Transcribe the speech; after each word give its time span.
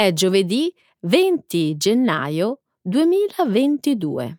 È 0.00 0.14
giovedì 0.14 0.74
20 1.00 1.76
gennaio 1.76 2.62
2022. 2.80 4.38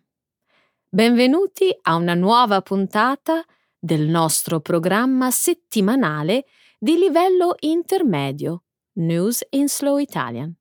Benvenuti 0.88 1.72
a 1.82 1.94
una 1.94 2.14
nuova 2.14 2.62
puntata 2.62 3.44
del 3.78 4.08
nostro 4.08 4.58
programma 4.58 5.30
settimanale 5.30 6.46
di 6.80 6.96
livello 6.96 7.54
intermedio 7.60 8.64
News 8.94 9.46
in 9.50 9.68
Slow 9.68 9.98
Italian. 9.98 10.52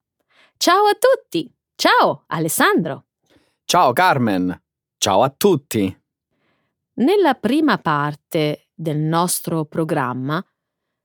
Ciao 0.58 0.86
a 0.86 0.94
tutti! 0.94 1.52
Ciao 1.74 2.26
Alessandro! 2.28 3.06
Ciao 3.66 3.94
Carmen! 3.94 4.56
Ciao 5.00 5.24
a 5.24 5.34
tutti! 5.36 6.00
Nella 6.98 7.34
prima 7.34 7.80
parte 7.80 8.68
del 8.72 9.00
nostro 9.00 9.66
programma 9.66 10.46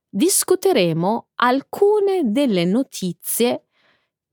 discuteremo 0.07 1.29
alcune 1.37 2.31
delle 2.31 2.63
notizie 2.63 3.66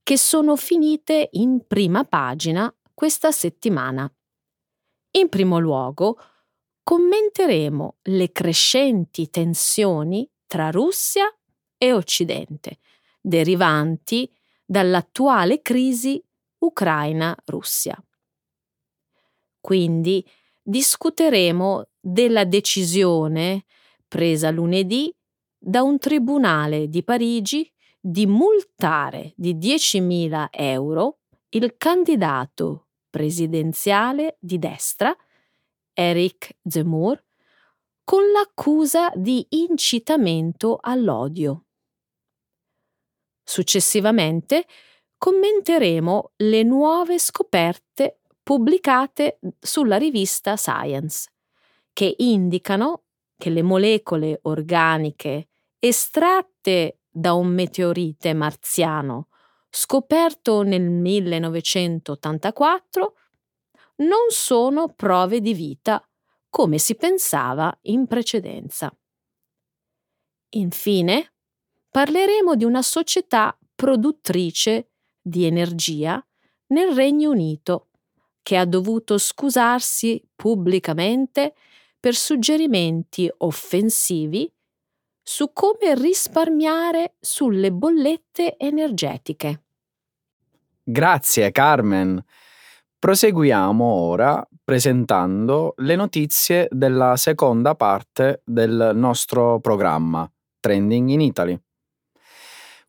che 0.05 0.19
sono 0.19 0.55
finite 0.55 1.29
in 1.31 1.65
prima 1.65 2.03
pagina 2.03 2.71
questa 2.93 3.31
settimana. 3.31 4.07
In 5.13 5.29
primo 5.29 5.57
luogo, 5.57 6.19
commenteremo 6.83 7.95
le 8.03 8.31
crescenti 8.31 9.31
tensioni 9.31 10.29
tra 10.45 10.69
Russia 10.69 11.25
e 11.75 11.91
Occidente, 11.91 12.77
derivanti 13.19 14.31
dall'attuale 14.63 15.63
crisi 15.63 16.23
Ucraina-Russia. 16.59 17.99
Quindi 19.59 20.23
discuteremo 20.61 21.87
della 21.99 22.45
decisione 22.45 23.65
presa 24.07 24.51
lunedì 24.51 25.11
da 25.57 25.81
un 25.81 25.97
tribunale 25.97 26.89
di 26.89 27.03
Parigi 27.03 27.67
di 28.07 28.27
multare 28.27 29.33
di 29.35 29.55
10.000 29.55 30.49
euro 30.51 31.21
il 31.49 31.75
candidato 31.75 32.89
presidenziale 33.09 34.37
di 34.39 34.59
destra, 34.59 35.15
Eric 35.91 36.57
Zemmour, 36.61 37.23
con 38.03 38.29
l'accusa 38.29 39.11
di 39.15 39.43
incitamento 39.49 40.77
all'odio. 40.79 41.65
Successivamente 43.43 44.67
commenteremo 45.17 46.33
le 46.35 46.61
nuove 46.61 47.17
scoperte 47.17 48.19
pubblicate 48.43 49.39
sulla 49.59 49.97
rivista 49.97 50.55
Science, 50.55 51.31
che 51.91 52.13
indicano 52.19 53.05
che 53.35 53.49
le 53.49 53.63
molecole 53.63 54.41
organiche 54.43 55.47
estratte 55.79 56.99
da 57.17 57.33
un 57.33 57.47
meteorite 57.47 58.33
marziano 58.33 59.29
scoperto 59.69 60.63
nel 60.63 60.89
1984 60.89 63.15
non 63.97 64.29
sono 64.29 64.91
prove 64.93 65.39
di 65.39 65.53
vita 65.53 66.05
come 66.49 66.77
si 66.77 66.95
pensava 66.95 67.73
in 67.83 68.05
precedenza. 68.05 68.93
Infine, 70.49 71.33
parleremo 71.89 72.55
di 72.55 72.65
una 72.65 72.81
società 72.81 73.57
produttrice 73.73 74.89
di 75.21 75.45
energia 75.45 76.21
nel 76.67 76.93
Regno 76.93 77.29
Unito 77.29 77.91
che 78.41 78.57
ha 78.57 78.65
dovuto 78.65 79.17
scusarsi 79.17 80.21
pubblicamente 80.35 81.55
per 81.97 82.13
suggerimenti 82.13 83.31
offensivi 83.37 84.51
su 85.27 85.51
come 85.53 85.95
risparmiare 85.95 87.15
sulle 87.19 87.71
bollette 87.71 88.57
energetiche. 88.57 89.63
Grazie 90.83 91.49
Carmen. 91.49 92.23
Proseguiamo 92.99 93.83
ora 93.83 94.47
presentando 94.63 95.73
le 95.77 95.95
notizie 95.95 96.67
della 96.69 97.17
seconda 97.17 97.73
parte 97.73 98.43
del 98.45 98.91
nostro 98.93 99.59
programma 99.59 100.31
Trending 100.59 101.09
in 101.09 101.21
Italy. 101.21 101.59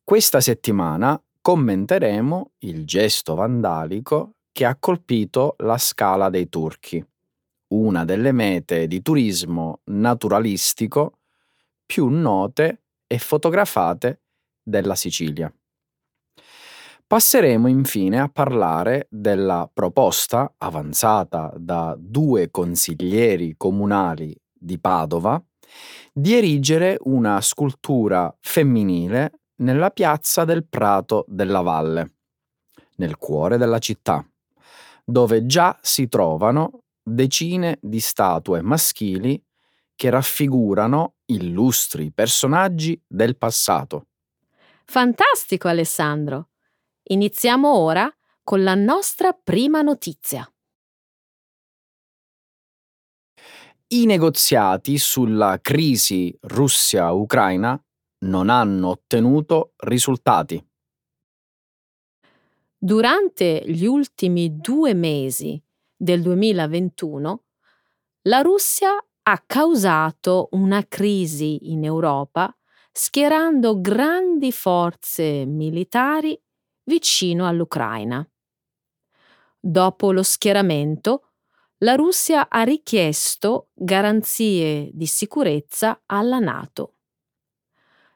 Questa 0.04 0.40
settimana 0.40 1.20
commenteremo 1.40 2.50
il 2.58 2.84
gesto 2.84 3.34
vandalico 3.34 4.34
che 4.52 4.66
ha 4.66 4.76
colpito 4.78 5.54
la 5.60 5.78
Scala 5.78 6.28
dei 6.28 6.50
Turchi, 6.50 7.02
una 7.68 8.04
delle 8.04 8.32
mete 8.32 8.86
di 8.86 9.00
turismo 9.00 9.80
naturalistico 9.84 11.20
più 11.86 12.08
note 12.08 12.82
e 13.06 13.18
fotografate 13.18 14.22
della 14.62 14.96
Sicilia. 14.96 15.52
Passeremo 17.06 17.68
infine 17.68 18.18
a 18.18 18.28
parlare 18.28 19.06
della 19.08 19.70
proposta 19.72 20.52
avanzata 20.58 21.52
da 21.56 21.94
due 21.96 22.50
consiglieri 22.50 23.54
comunali 23.56 24.36
di 24.52 24.80
Padova 24.80 25.40
di 26.12 26.34
erigere 26.34 26.96
una 27.02 27.40
scultura 27.40 28.34
femminile 28.40 29.42
nella 29.56 29.90
piazza 29.90 30.44
del 30.44 30.66
Prato 30.66 31.24
della 31.28 31.60
Valle, 31.60 32.14
nel 32.96 33.16
cuore 33.16 33.56
della 33.56 33.78
città, 33.78 34.26
dove 35.04 35.46
già 35.46 35.78
si 35.82 36.08
trovano 36.08 36.82
decine 37.02 37.78
di 37.80 38.00
statue 38.00 38.62
maschili 38.62 39.40
che 39.94 40.10
raffigurano 40.10 41.15
illustri 41.26 42.12
personaggi 42.12 43.00
del 43.06 43.36
passato. 43.36 44.08
Fantastico 44.84 45.68
Alessandro! 45.68 46.50
Iniziamo 47.08 47.72
ora 47.76 48.12
con 48.42 48.62
la 48.62 48.74
nostra 48.74 49.32
prima 49.32 49.82
notizia. 49.82 50.48
I 53.88 54.04
negoziati 54.04 54.98
sulla 54.98 55.60
crisi 55.60 56.36
Russia-Ucraina 56.40 57.80
non 58.24 58.48
hanno 58.48 58.88
ottenuto 58.88 59.74
risultati. 59.76 60.64
Durante 62.76 63.62
gli 63.66 63.84
ultimi 63.84 64.58
due 64.58 64.94
mesi 64.94 65.60
del 65.96 66.22
2021, 66.22 67.44
la 68.22 68.40
Russia 68.40 68.90
ha 69.28 69.42
causato 69.44 70.48
una 70.52 70.86
crisi 70.86 71.72
in 71.72 71.84
Europa 71.84 72.56
schierando 72.92 73.80
grandi 73.80 74.52
forze 74.52 75.44
militari 75.44 76.40
vicino 76.84 77.46
all'Ucraina. 77.46 78.26
Dopo 79.58 80.12
lo 80.12 80.22
schieramento, 80.22 81.32
la 81.78 81.96
Russia 81.96 82.48
ha 82.48 82.62
richiesto 82.62 83.70
garanzie 83.74 84.90
di 84.92 85.06
sicurezza 85.06 86.02
alla 86.06 86.38
Nato. 86.38 86.94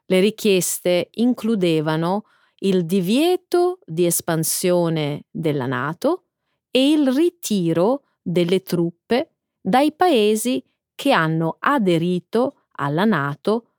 Le 0.05 0.19
richieste 0.21 1.09
includevano 1.15 2.23
il 2.59 2.85
divieto 2.85 3.79
di 3.85 4.05
espansione 4.05 5.25
della 5.29 5.65
Nato 5.65 6.27
e 6.71 6.91
il 6.91 7.11
ritiro 7.11 8.03
delle 8.21 8.61
truppe 8.61 9.33
dai 9.59 9.93
paesi 9.93 10.63
che 11.01 11.11
hanno 11.13 11.57
aderito 11.61 12.65
alla 12.73 13.05
Nato 13.05 13.69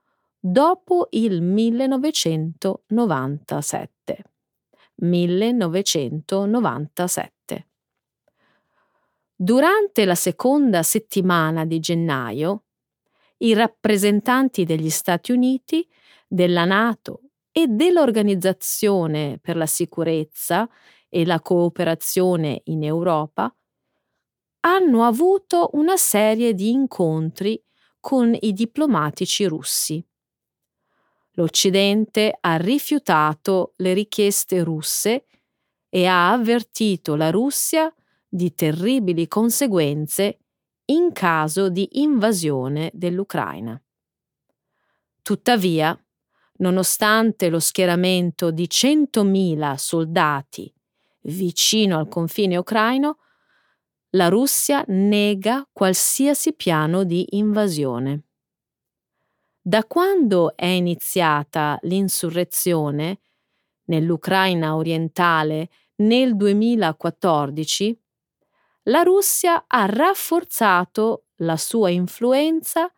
dopo 0.41 1.07
il 1.13 1.41
1997. 1.41 4.25
1997. 4.97 7.69
Durante 9.37 10.05
la 10.05 10.17
seconda 10.17 10.83
settimana 10.83 11.65
di 11.65 11.79
gennaio, 11.79 12.65
i 13.37 13.55
rappresentanti 13.55 14.65
degli 14.65 14.91
Stati 14.91 15.31
Uniti, 15.31 15.89
della 16.27 16.65
Nato 16.65 17.21
e 17.53 17.69
dell'Organizzazione 17.69 19.39
per 19.41 19.55
la 19.55 19.67
sicurezza 19.67 20.69
e 21.09 21.25
la 21.25 21.41
cooperazione 21.41 22.63
in 22.65 22.83
Europa 22.83 23.55
hanno 24.65 25.05
avuto 25.05 25.71
una 25.73 25.97
serie 25.97 26.55
di 26.55 26.71
incontri 26.71 27.61
con 27.99 28.37
i 28.39 28.53
diplomatici 28.53 29.45
russi. 29.45 30.05
L'Occidente 31.33 32.37
ha 32.39 32.57
rifiutato 32.57 33.73
le 33.77 33.95
richieste 33.95 34.63
russe 34.63 35.27
e 35.89 36.07
ha 36.07 36.33
avvertito 36.33 37.17
la 37.17 37.31
Russia 37.31 37.93
di 38.29 38.55
terribili 38.55 39.29
conseguenze 39.29 40.39
in 40.87 41.13
caso 41.13 41.69
di 41.69 42.01
invasione 42.01 42.91
dell'Ucraina. 42.93 43.81
Tuttavia, 45.23 45.99
nonostante 46.59 47.49
lo 47.49 47.61
schieramento 47.61 48.51
di 48.51 48.65
100.000 48.65 49.75
soldati 49.75 50.73
vicino 51.23 51.99
al 51.99 52.09
confine 52.09 52.57
ucraino, 52.57 53.19
la 54.15 54.29
Russia 54.29 54.85
nega 54.89 55.67
qualsiasi 55.73 56.53
piano 56.53 57.05
di 57.05 57.27
invasione. 57.31 58.25
Da 59.61 59.85
quando 59.85 60.55
è 60.55 60.67
iniziata 60.67 61.79
l'insurrezione 61.83 63.21
nell'Ucraina 63.85 64.77
orientale 64.77 65.71
nel 65.97 66.37
2014, 66.37 68.01
la 68.85 69.03
Russia 69.03 69.65
ha 69.67 69.87
rafforzato 69.87 71.29
la 71.37 71.57
sua 71.57 71.89
influenza 71.89 72.93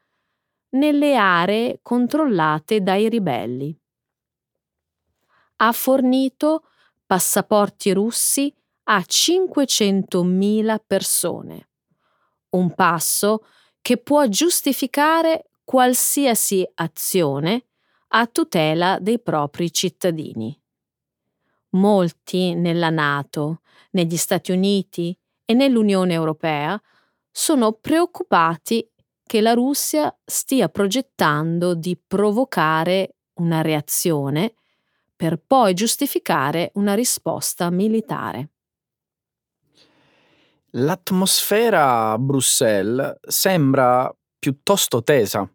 nelle 0.70 1.16
aree 1.16 1.78
controllate 1.80 2.80
dai 2.82 3.08
ribelli. 3.08 3.78
Ha 5.56 5.70
fornito 5.70 6.64
passaporti 7.06 7.92
russi 7.92 8.52
a 8.84 8.98
500.000 8.98 10.76
persone, 10.86 11.68
un 12.50 12.74
passo 12.74 13.44
che 13.80 13.96
può 13.98 14.26
giustificare 14.26 15.50
qualsiasi 15.64 16.68
azione 16.74 17.66
a 18.08 18.26
tutela 18.26 18.98
dei 19.00 19.20
propri 19.20 19.72
cittadini. 19.72 20.58
Molti 21.70 22.54
nella 22.54 22.90
Nato, 22.90 23.62
negli 23.90 24.16
Stati 24.16 24.52
Uniti 24.52 25.16
e 25.44 25.54
nell'Unione 25.54 26.12
Europea 26.12 26.80
sono 27.30 27.72
preoccupati 27.72 28.88
che 29.26 29.40
la 29.40 29.54
Russia 29.54 30.16
stia 30.24 30.68
progettando 30.68 31.74
di 31.74 31.96
provocare 31.96 33.16
una 33.34 33.62
reazione 33.62 34.54
per 35.16 35.40
poi 35.44 35.74
giustificare 35.74 36.70
una 36.74 36.94
risposta 36.94 37.70
militare. 37.70 38.50
L'atmosfera 40.76 42.10
a 42.10 42.18
Bruxelles 42.18 43.18
sembra 43.20 44.12
piuttosto 44.36 45.04
tesa. 45.04 45.48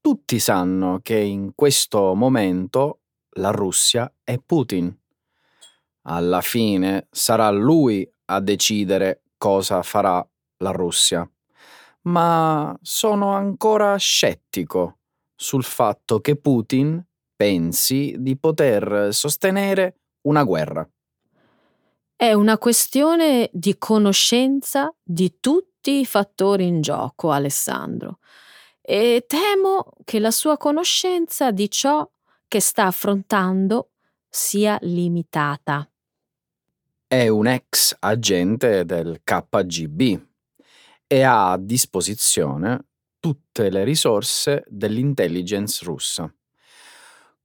Tutti 0.00 0.38
sanno 0.38 1.00
che 1.02 1.18
in 1.18 1.56
questo 1.56 2.14
momento 2.14 3.00
la 3.30 3.50
Russia 3.50 4.08
è 4.22 4.38
Putin. 4.38 4.96
Alla 6.02 6.40
fine 6.40 7.08
sarà 7.10 7.50
lui 7.50 8.08
a 8.26 8.40
decidere 8.40 9.22
cosa 9.36 9.82
farà 9.82 10.24
la 10.58 10.70
Russia. 10.70 11.28
Ma 12.02 12.78
sono 12.80 13.32
ancora 13.32 13.96
scettico 13.96 14.98
sul 15.34 15.64
fatto 15.64 16.20
che 16.20 16.36
Putin 16.36 17.04
pensi 17.34 18.14
di 18.20 18.38
poter 18.38 19.08
sostenere 19.12 19.96
una 20.28 20.44
guerra. 20.44 20.88
È 22.20 22.32
una 22.32 22.58
questione 22.58 23.48
di 23.52 23.78
conoscenza 23.78 24.92
di 25.00 25.36
tutti 25.38 26.00
i 26.00 26.04
fattori 26.04 26.66
in 26.66 26.80
gioco, 26.80 27.30
Alessandro, 27.30 28.18
e 28.82 29.24
temo 29.28 29.92
che 30.02 30.18
la 30.18 30.32
sua 30.32 30.56
conoscenza 30.56 31.52
di 31.52 31.70
ciò 31.70 32.04
che 32.48 32.58
sta 32.58 32.86
affrontando 32.86 33.90
sia 34.28 34.76
limitata. 34.80 35.88
È 37.06 37.28
un 37.28 37.46
ex 37.46 37.94
agente 38.00 38.84
del 38.84 39.20
KGB 39.22 40.20
e 41.06 41.22
ha 41.22 41.52
a 41.52 41.56
disposizione 41.56 42.86
tutte 43.20 43.70
le 43.70 43.84
risorse 43.84 44.64
dell'intelligence 44.66 45.84
russa. 45.84 46.34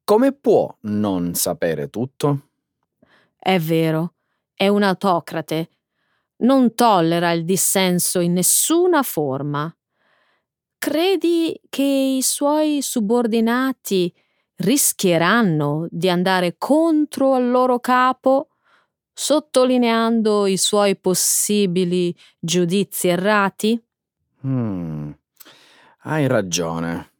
Come 0.03 0.33
può 0.33 0.75
non 0.81 1.35
sapere 1.35 1.91
tutto? 1.91 2.47
È 3.37 3.59
vero, 3.59 4.13
è 4.63 4.67
un 4.69 4.83
autocrate. 4.83 5.69
Non 6.37 6.73
tollera 6.73 7.31
il 7.31 7.43
dissenso 7.43 8.19
in 8.19 8.33
nessuna 8.33 9.03
forma. 9.03 9.73
Credi 10.77 11.59
che 11.69 12.15
i 12.17 12.21
suoi 12.21 12.81
subordinati 12.81 14.13
rischieranno 14.57 15.87
di 15.89 16.09
andare 16.09 16.55
contro 16.57 17.33
al 17.33 17.49
loro 17.49 17.79
capo, 17.79 18.49
sottolineando 19.13 20.45
i 20.45 20.57
suoi 20.57 20.97
possibili 20.97 22.15
giudizi 22.39 23.09
errati? 23.09 23.81
Mm, 24.45 25.11
hai 26.03 26.27
ragione. 26.27 27.11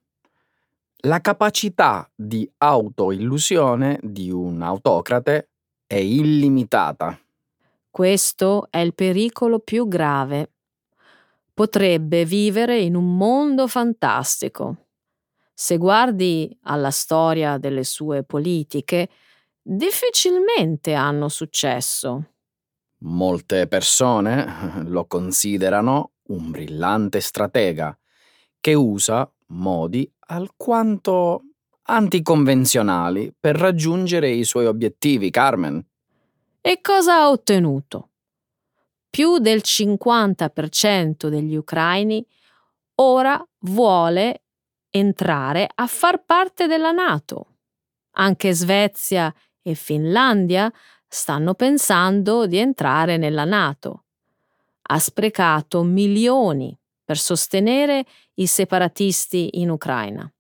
La 1.05 1.19
capacità 1.19 2.09
di 2.15 2.49
autoillusione 2.57 3.99
di 4.01 4.31
un 4.31 4.61
autocrate 4.61 5.49
è 5.85 5.95
illimitata. 5.95 7.17
Questo 7.93 8.69
è 8.71 8.79
il 8.79 8.95
pericolo 8.95 9.59
più 9.59 9.87
grave. 9.87 10.53
Potrebbe 11.53 12.25
vivere 12.25 12.79
in 12.79 12.95
un 12.95 13.15
mondo 13.15 13.67
fantastico. 13.67 14.87
Se 15.53 15.77
guardi 15.77 16.57
alla 16.63 16.89
storia 16.89 17.59
delle 17.59 17.83
sue 17.83 18.23
politiche, 18.23 19.09
difficilmente 19.61 20.95
hanno 20.95 21.29
successo. 21.29 22.31
Molte 23.01 23.67
persone 23.67 24.81
lo 24.87 25.05
considerano 25.05 26.13
un 26.29 26.49
brillante 26.49 27.19
stratega 27.19 27.95
che 28.59 28.73
usa 28.73 29.31
modi 29.49 30.11
alquanto 30.29 31.43
anticonvenzionali 31.83 33.35
per 33.39 33.55
raggiungere 33.55 34.31
i 34.31 34.45
suoi 34.45 34.65
obiettivi, 34.65 35.29
Carmen. 35.29 35.85
E 36.65 36.79
cosa 36.79 37.15
ha 37.15 37.29
ottenuto? 37.29 38.11
Più 39.09 39.39
del 39.39 39.59
50% 39.61 41.27
degli 41.27 41.57
ucraini 41.57 42.25
ora 43.01 43.45
vuole 43.65 44.43
entrare 44.89 45.69
a 45.75 45.87
far 45.87 46.23
parte 46.23 46.65
della 46.67 46.91
Nato. 46.91 47.57
Anche 48.11 48.53
Svezia 48.53 49.33
e 49.61 49.75
Finlandia 49.75 50.71
stanno 51.05 51.53
pensando 51.53 52.47
di 52.47 52.59
entrare 52.59 53.17
nella 53.17 53.43
Nato. 53.43 54.05
Ha 54.83 54.99
sprecato 54.99 55.83
milioni 55.83 56.73
per 57.03 57.17
sostenere 57.17 58.05
i 58.35 58.47
separatisti 58.47 59.59
in 59.59 59.69
Ucraina. 59.69 60.33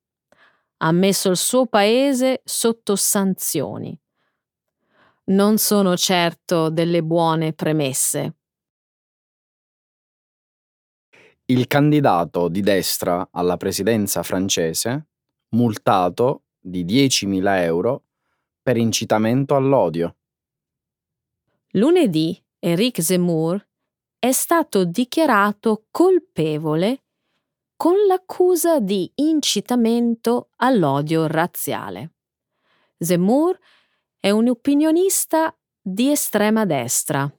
Ha 0.77 0.91
messo 0.93 1.29
il 1.29 1.37
suo 1.37 1.65
paese 1.65 2.43
sotto 2.45 2.95
sanzioni. 2.95 3.99
Non 5.25 5.57
sono 5.57 5.95
certo 5.95 6.69
delle 6.69 7.01
buone 7.01 7.53
premesse. 7.53 8.35
Il 11.45 11.67
candidato 11.67 12.49
di 12.49 12.59
destra 12.59 13.29
alla 13.31 13.55
presidenza 13.55 14.21
francese, 14.21 15.07
multato 15.55 16.43
di 16.59 16.83
10.000 16.83 17.61
euro 17.63 18.03
per 18.61 18.75
incitamento 18.75 19.55
all'odio. 19.55 20.17
Lunedì 21.71 22.41
Eric 22.59 23.01
Zemmour 23.01 23.65
è 24.19 24.31
stato 24.33 24.83
dichiarato 24.83 25.85
colpevole 25.89 27.03
con 27.77 27.93
l'accusa 28.07 28.79
di 28.79 29.09
incitamento 29.15 30.49
all'odio 30.57 31.27
razziale. 31.27 32.11
Zemmour 32.97 33.57
è 34.23 34.29
un 34.29 34.47
opinionista 34.47 35.53
di 35.81 36.09
estrema 36.09 36.65
destra, 36.65 37.29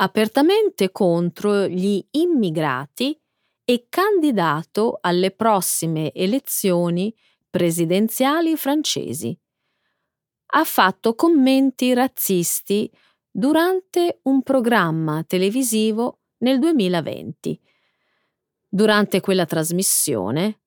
apertamente 0.00 0.92
contro 0.92 1.66
gli 1.66 2.06
immigrati 2.10 3.18
e 3.64 3.86
candidato 3.88 4.98
alle 5.00 5.30
prossime 5.30 6.12
elezioni 6.12 7.10
presidenziali 7.48 8.54
francesi. 8.54 9.34
Ha 10.48 10.64
fatto 10.64 11.14
commenti 11.14 11.94
razzisti 11.94 12.92
durante 13.30 14.20
un 14.24 14.42
programma 14.42 15.24
televisivo 15.24 16.20
nel 16.40 16.58
2020. 16.58 17.58
Durante 18.68 19.20
quella 19.20 19.46
trasmissione 19.46 20.60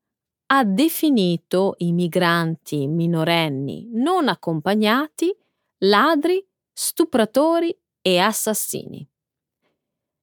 ha 0.51 0.63
definito 0.63 1.75
i 1.79 1.91
migranti 1.91 2.87
minorenni 2.87 3.87
non 3.91 4.27
accompagnati 4.27 5.35
ladri, 5.79 6.43
stupratori 6.73 7.77
e 8.01 8.17
assassini. 8.17 9.07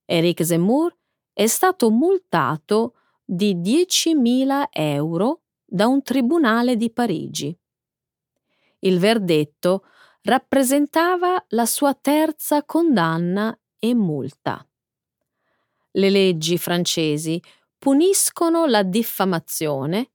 Eric 0.04 0.44
Zemmour 0.44 0.96
è 1.32 1.46
stato 1.46 1.90
multato 1.90 2.94
di 3.24 3.56
10.000 3.56 4.66
euro 4.70 5.42
da 5.64 5.86
un 5.86 6.02
tribunale 6.02 6.76
di 6.76 6.90
Parigi. 6.90 7.56
Il 8.80 8.98
verdetto 8.98 9.84
rappresentava 10.22 11.44
la 11.50 11.66
sua 11.66 11.94
terza 11.94 12.64
condanna 12.64 13.56
e 13.78 13.94
multa. 13.94 14.66
Le 15.92 16.10
leggi 16.10 16.58
francesi 16.58 17.40
puniscono 17.78 18.66
la 18.66 18.82
diffamazione, 18.82 20.10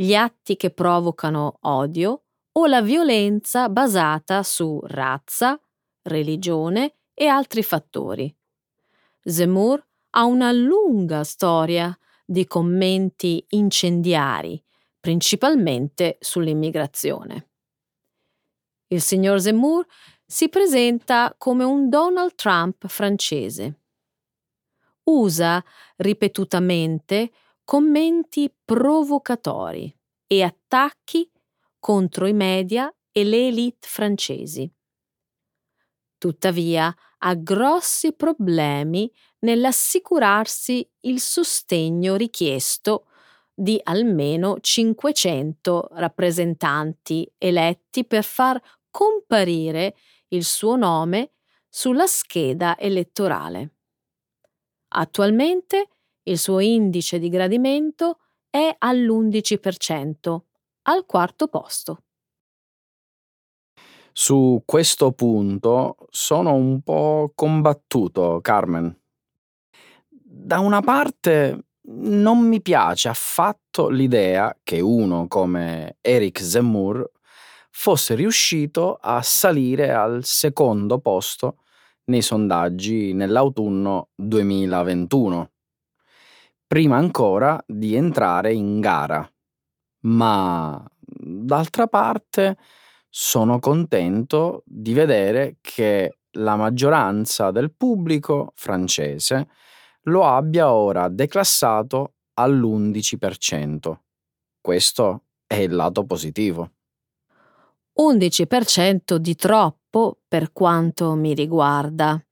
gli 0.00 0.14
atti 0.14 0.56
che 0.56 0.70
provocano 0.70 1.58
odio 1.60 2.22
o 2.52 2.64
la 2.64 2.80
violenza 2.80 3.68
basata 3.68 4.42
su 4.42 4.80
razza, 4.84 5.60
religione 6.04 7.00
e 7.12 7.26
altri 7.26 7.62
fattori. 7.62 8.34
Zemmour 9.20 9.86
ha 10.12 10.24
una 10.24 10.52
lunga 10.52 11.22
storia 11.22 11.94
di 12.24 12.46
commenti 12.46 13.44
incendiari, 13.50 14.64
principalmente 14.98 16.16
sull'immigrazione. 16.18 17.50
Il 18.86 19.02
signor 19.02 19.38
Zemmour 19.38 19.84
si 20.24 20.48
presenta 20.48 21.34
come 21.36 21.64
un 21.64 21.90
Donald 21.90 22.36
Trump 22.36 22.86
francese. 22.86 23.80
Usa 25.02 25.62
ripetutamente 25.96 27.32
commenti 27.70 28.52
provocatori 28.64 29.96
e 30.26 30.42
attacchi 30.42 31.30
contro 31.78 32.26
i 32.26 32.32
media 32.32 32.92
e 33.12 33.22
le 33.22 33.46
elite 33.46 33.86
francesi. 33.86 34.68
Tuttavia 36.18 36.92
ha 37.18 37.34
grossi 37.34 38.12
problemi 38.14 39.08
nell'assicurarsi 39.42 40.84
il 41.02 41.20
sostegno 41.20 42.16
richiesto 42.16 43.06
di 43.54 43.78
almeno 43.84 44.58
500 44.58 45.90
rappresentanti 45.92 47.32
eletti 47.38 48.04
per 48.04 48.24
far 48.24 48.60
comparire 48.90 49.94
il 50.30 50.44
suo 50.44 50.74
nome 50.74 51.34
sulla 51.68 52.08
scheda 52.08 52.76
elettorale. 52.76 53.76
Attualmente 54.88 55.86
il 56.24 56.38
suo 56.38 56.60
indice 56.60 57.18
di 57.18 57.28
gradimento 57.28 58.18
è 58.48 58.74
all'11%, 58.78 60.38
al 60.82 61.06
quarto 61.06 61.48
posto. 61.48 62.02
Su 64.12 64.62
questo 64.64 65.12
punto 65.12 65.96
sono 66.10 66.54
un 66.54 66.82
po' 66.82 67.32
combattuto, 67.34 68.40
Carmen. 68.40 68.94
Da 70.10 70.58
una 70.58 70.80
parte 70.80 71.66
non 71.92 72.46
mi 72.46 72.60
piace 72.60 73.08
affatto 73.08 73.88
l'idea 73.88 74.56
che 74.62 74.80
uno 74.80 75.26
come 75.28 75.96
Eric 76.00 76.40
Zemmour 76.40 77.10
fosse 77.70 78.14
riuscito 78.14 78.98
a 79.00 79.22
salire 79.22 79.92
al 79.92 80.24
secondo 80.24 80.98
posto 80.98 81.58
nei 82.06 82.22
sondaggi 82.22 83.12
nell'autunno 83.12 84.08
2021, 84.16 85.50
prima 86.70 86.98
ancora 86.98 87.60
di 87.66 87.96
entrare 87.96 88.52
in 88.52 88.78
gara. 88.78 89.28
Ma 90.02 90.80
d'altra 90.94 91.88
parte 91.88 92.56
sono 93.08 93.58
contento 93.58 94.62
di 94.64 94.92
vedere 94.92 95.56
che 95.60 96.18
la 96.34 96.54
maggioranza 96.54 97.50
del 97.50 97.72
pubblico 97.72 98.52
francese 98.54 99.48
lo 100.02 100.24
abbia 100.24 100.72
ora 100.72 101.08
declassato 101.08 102.12
all'11%. 102.34 103.98
Questo 104.60 105.24
è 105.48 105.56
il 105.56 105.74
lato 105.74 106.04
positivo. 106.04 106.70
11% 108.00 109.16
di 109.16 109.34
troppo 109.34 110.20
per 110.28 110.52
quanto 110.52 111.14
mi 111.16 111.34
riguarda, 111.34 112.24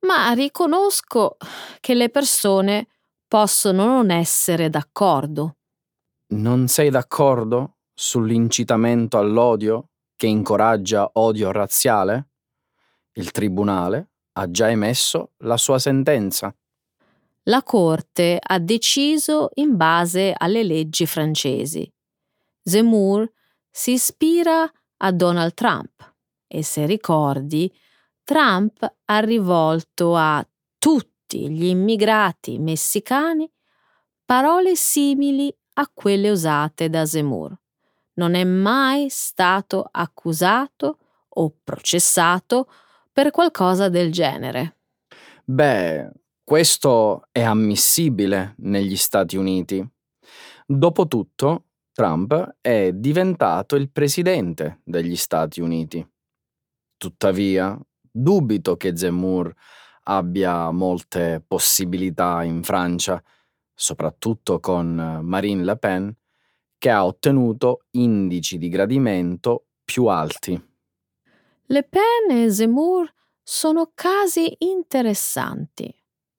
ma 0.00 0.30
riconosco 0.32 1.38
che 1.80 1.94
le 1.94 2.10
persone 2.10 2.88
possono 3.28 3.86
non 3.86 4.10
essere 4.10 4.70
d'accordo. 4.70 5.56
Non 6.28 6.68
sei 6.68 6.90
d'accordo 6.90 7.76
sull'incitamento 7.94 9.18
all'odio 9.18 9.90
che 10.16 10.26
incoraggia 10.26 11.10
odio 11.14 11.52
razziale? 11.52 12.30
Il 13.12 13.30
tribunale 13.30 14.10
ha 14.32 14.50
già 14.50 14.70
emesso 14.70 15.32
la 15.38 15.56
sua 15.56 15.78
sentenza. 15.78 16.54
La 17.44 17.62
Corte 17.62 18.38
ha 18.40 18.58
deciso 18.58 19.50
in 19.54 19.76
base 19.76 20.34
alle 20.36 20.64
leggi 20.64 21.06
francesi. 21.06 21.90
Zemmour 22.62 23.30
si 23.70 23.92
ispira 23.92 24.70
a 24.98 25.12
Donald 25.12 25.54
Trump 25.54 26.14
e 26.48 26.62
se 26.62 26.86
ricordi, 26.86 27.72
Trump 28.24 28.96
ha 29.04 29.18
rivolto 29.20 30.16
a 30.16 30.46
tutti 30.78 31.15
gli 31.34 31.64
immigrati 31.64 32.58
messicani 32.58 33.50
parole 34.24 34.76
simili 34.76 35.54
a 35.74 35.90
quelle 35.92 36.30
usate 36.30 36.88
da 36.88 37.04
Zemmour. 37.04 37.56
Non 38.14 38.34
è 38.34 38.44
mai 38.44 39.08
stato 39.08 39.86
accusato 39.90 40.98
o 41.28 41.54
processato 41.62 42.68
per 43.12 43.30
qualcosa 43.30 43.88
del 43.88 44.10
genere. 44.10 44.76
Beh, 45.44 46.10
questo 46.42 47.28
è 47.30 47.42
ammissibile 47.42 48.54
negli 48.58 48.96
Stati 48.96 49.36
Uniti. 49.36 49.86
Dopotutto, 50.66 51.64
Trump 51.92 52.56
è 52.60 52.92
diventato 52.92 53.76
il 53.76 53.90
presidente 53.90 54.80
degli 54.84 55.16
Stati 55.16 55.60
Uniti. 55.60 56.06
Tuttavia, 56.96 57.78
dubito 58.10 58.76
che 58.76 58.96
Zemmour 58.96 59.54
abbia 60.08 60.70
molte 60.70 61.42
possibilità 61.46 62.42
in 62.42 62.62
Francia, 62.62 63.22
soprattutto 63.74 64.60
con 64.60 65.20
Marine 65.22 65.64
Le 65.64 65.76
Pen, 65.76 66.14
che 66.78 66.90
ha 66.90 67.04
ottenuto 67.04 67.84
indici 67.92 68.58
di 68.58 68.68
gradimento 68.68 69.66
più 69.84 70.06
alti. 70.06 70.74
Le 71.66 71.82
Pen 71.82 72.30
e 72.30 72.50
Zemmour 72.50 73.12
sono 73.42 73.90
casi 73.94 74.54
interessanti. 74.58 75.92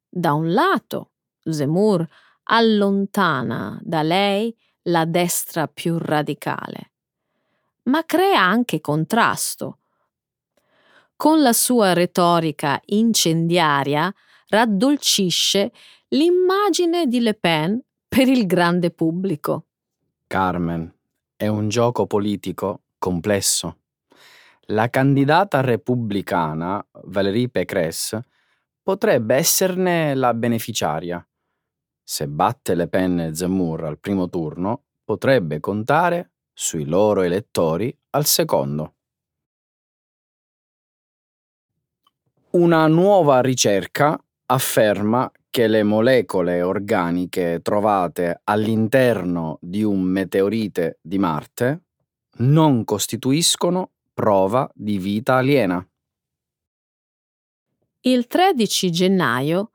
Da 0.07 0.33
un 0.33 0.53
lato, 0.53 1.11
Zemmour 1.43 2.07
allontana 2.43 3.77
da 3.81 4.01
lei 4.03 4.55
la 4.83 5.05
destra 5.05 5.67
più 5.67 5.97
radicale, 5.97 6.91
ma 7.83 8.05
crea 8.05 8.41
anche 8.41 8.79
contrasto. 8.79 9.79
Con 11.17 11.41
la 11.41 11.51
sua 11.51 11.93
retorica 11.93 12.79
incendiaria 12.85 14.13
raddolcisce 14.49 15.71
l'immagine 16.09 17.07
di 17.07 17.19
Le 17.21 17.33
Pen 17.33 17.81
per 18.07 18.27
il 18.27 18.45
grande 18.45 18.91
pubblico. 18.91 19.65
Carmen, 20.27 20.93
è 21.35 21.47
un 21.47 21.69
gioco 21.69 22.05
politico 22.05 22.83
complesso. 22.99 23.79
La 24.67 24.91
candidata 24.91 25.61
repubblicana 25.61 26.85
Valérie 27.05 27.49
Pécresse 27.49 28.23
potrebbe 28.83 29.37
esserne 29.37 30.13
la 30.13 30.35
beneficiaria. 30.35 31.27
Se 32.03 32.27
batte 32.27 32.75
Le 32.75 32.87
Pen 32.89 33.19
e 33.21 33.35
Zemmour 33.35 33.85
al 33.85 33.97
primo 33.97 34.29
turno, 34.29 34.83
potrebbe 35.03 35.59
contare 35.59 36.33
sui 36.53 36.85
loro 36.85 37.23
elettori 37.23 37.91
al 38.11 38.25
secondo. 38.25 38.96
Una 42.57 42.87
nuova 42.87 43.39
ricerca 43.41 44.19
afferma 44.47 45.31
che 45.47 45.67
le 45.67 45.83
molecole 45.83 46.63
organiche 46.63 47.59
trovate 47.61 48.41
all'interno 48.45 49.59
di 49.61 49.83
un 49.83 50.01
meteorite 50.01 50.97
di 50.99 51.19
Marte 51.19 51.83
non 52.37 52.83
costituiscono 52.83 53.91
prova 54.11 54.67
di 54.73 54.97
vita 54.97 55.35
aliena. 55.35 55.87
Il 58.01 58.25
13 58.25 58.89
gennaio 58.89 59.71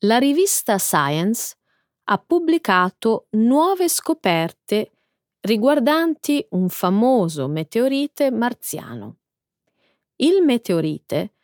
la 0.00 0.18
rivista 0.18 0.76
Science 0.76 1.56
ha 2.04 2.18
pubblicato 2.18 3.28
nuove 3.30 3.88
scoperte 3.88 4.92
riguardanti 5.40 6.46
un 6.50 6.68
famoso 6.68 7.48
meteorite 7.48 8.30
marziano. 8.30 9.20
Il 10.16 10.42
meteorite, 10.42 11.35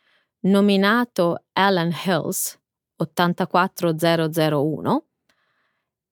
nominato 0.43 1.45
Allen 1.53 1.91
Hills 2.05 2.55
84001, 2.95 5.05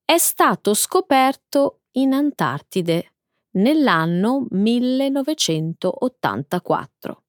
è 0.05 0.17
stato 0.17 0.73
scoperto 0.73 1.81
in 1.91 2.13
Antartide 2.13 3.13
nell'anno 3.51 4.47
1984. 4.49 7.23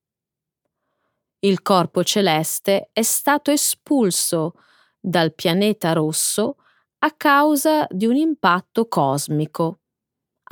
Il 1.40 1.60
corpo 1.62 2.04
celeste 2.04 2.90
è 2.92 3.02
stato 3.02 3.50
espulso 3.50 4.54
dal 5.00 5.34
pianeta 5.34 5.92
rosso 5.92 6.58
a 6.98 7.10
causa 7.12 7.88
di 7.90 8.06
un 8.06 8.14
impatto 8.14 8.86
cosmico 8.86 9.78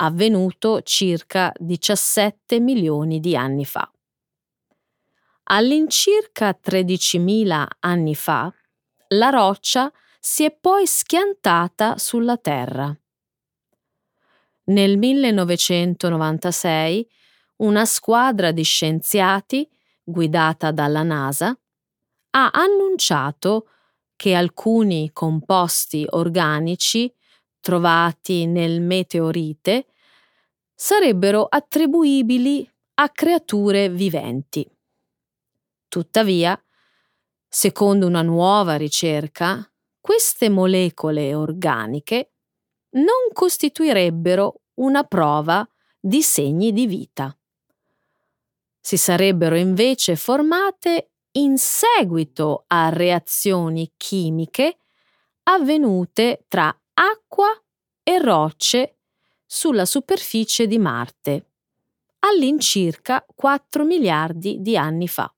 avvenuto 0.01 0.81
circa 0.81 1.53
17 1.57 2.59
milioni 2.59 3.19
di 3.19 3.35
anni 3.35 3.65
fa. 3.65 3.89
All'incirca 5.53 6.57
13.000 6.57 7.65
anni 7.79 8.15
fa, 8.15 8.49
la 9.09 9.27
roccia 9.27 9.91
si 10.17 10.45
è 10.45 10.51
poi 10.51 10.87
schiantata 10.87 11.97
sulla 11.97 12.37
Terra. 12.37 12.97
Nel 14.63 14.97
1996 14.97 17.05
una 17.57 17.83
squadra 17.83 18.53
di 18.53 18.63
scienziati, 18.63 19.69
guidata 20.01 20.71
dalla 20.71 21.03
NASA, 21.03 21.53
ha 22.29 22.49
annunciato 22.53 23.67
che 24.15 24.33
alcuni 24.33 25.09
composti 25.11 26.05
organici 26.11 27.13
trovati 27.59 28.45
nel 28.45 28.79
meteorite 28.79 29.87
sarebbero 30.73 31.43
attribuibili 31.43 32.65
a 32.93 33.09
creature 33.09 33.89
viventi. 33.89 34.65
Tuttavia, 35.91 36.57
secondo 37.49 38.07
una 38.07 38.21
nuova 38.21 38.77
ricerca, 38.77 39.69
queste 39.99 40.47
molecole 40.47 41.35
organiche 41.35 42.31
non 42.91 43.27
costituirebbero 43.33 44.61
una 44.75 45.03
prova 45.03 45.67
di 45.99 46.21
segni 46.21 46.71
di 46.71 46.87
vita. 46.87 47.37
Si 48.79 48.95
sarebbero 48.95 49.57
invece 49.57 50.15
formate 50.15 51.09
in 51.31 51.57
seguito 51.57 52.63
a 52.67 52.87
reazioni 52.87 53.91
chimiche 53.97 54.77
avvenute 55.43 56.45
tra 56.47 56.73
acqua 56.93 57.49
e 58.01 58.17
rocce 58.17 58.95
sulla 59.45 59.83
superficie 59.83 60.67
di 60.67 60.77
Marte 60.77 61.47
all'incirca 62.19 63.25
4 63.35 63.83
miliardi 63.83 64.61
di 64.61 64.77
anni 64.77 65.09
fa. 65.09 65.29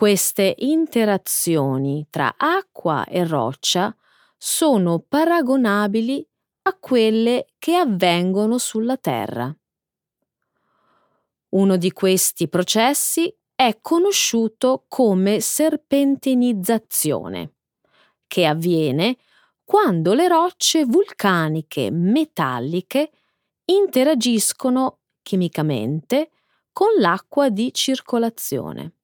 Queste 0.00 0.54
interazioni 0.60 2.06
tra 2.08 2.36
acqua 2.38 3.04
e 3.04 3.26
roccia 3.26 3.94
sono 4.38 5.04
paragonabili 5.06 6.26
a 6.62 6.78
quelle 6.78 7.48
che 7.58 7.74
avvengono 7.74 8.56
sulla 8.56 8.96
Terra. 8.96 9.54
Uno 11.50 11.76
di 11.76 11.92
questi 11.92 12.48
processi 12.48 13.30
è 13.54 13.80
conosciuto 13.82 14.86
come 14.88 15.40
serpentinizzazione, 15.40 17.56
che 18.26 18.46
avviene 18.46 19.18
quando 19.62 20.14
le 20.14 20.28
rocce 20.28 20.86
vulcaniche 20.86 21.90
metalliche 21.90 23.10
interagiscono 23.66 25.00
chimicamente 25.20 26.30
con 26.72 26.88
l'acqua 26.98 27.50
di 27.50 27.70
circolazione. 27.74 28.94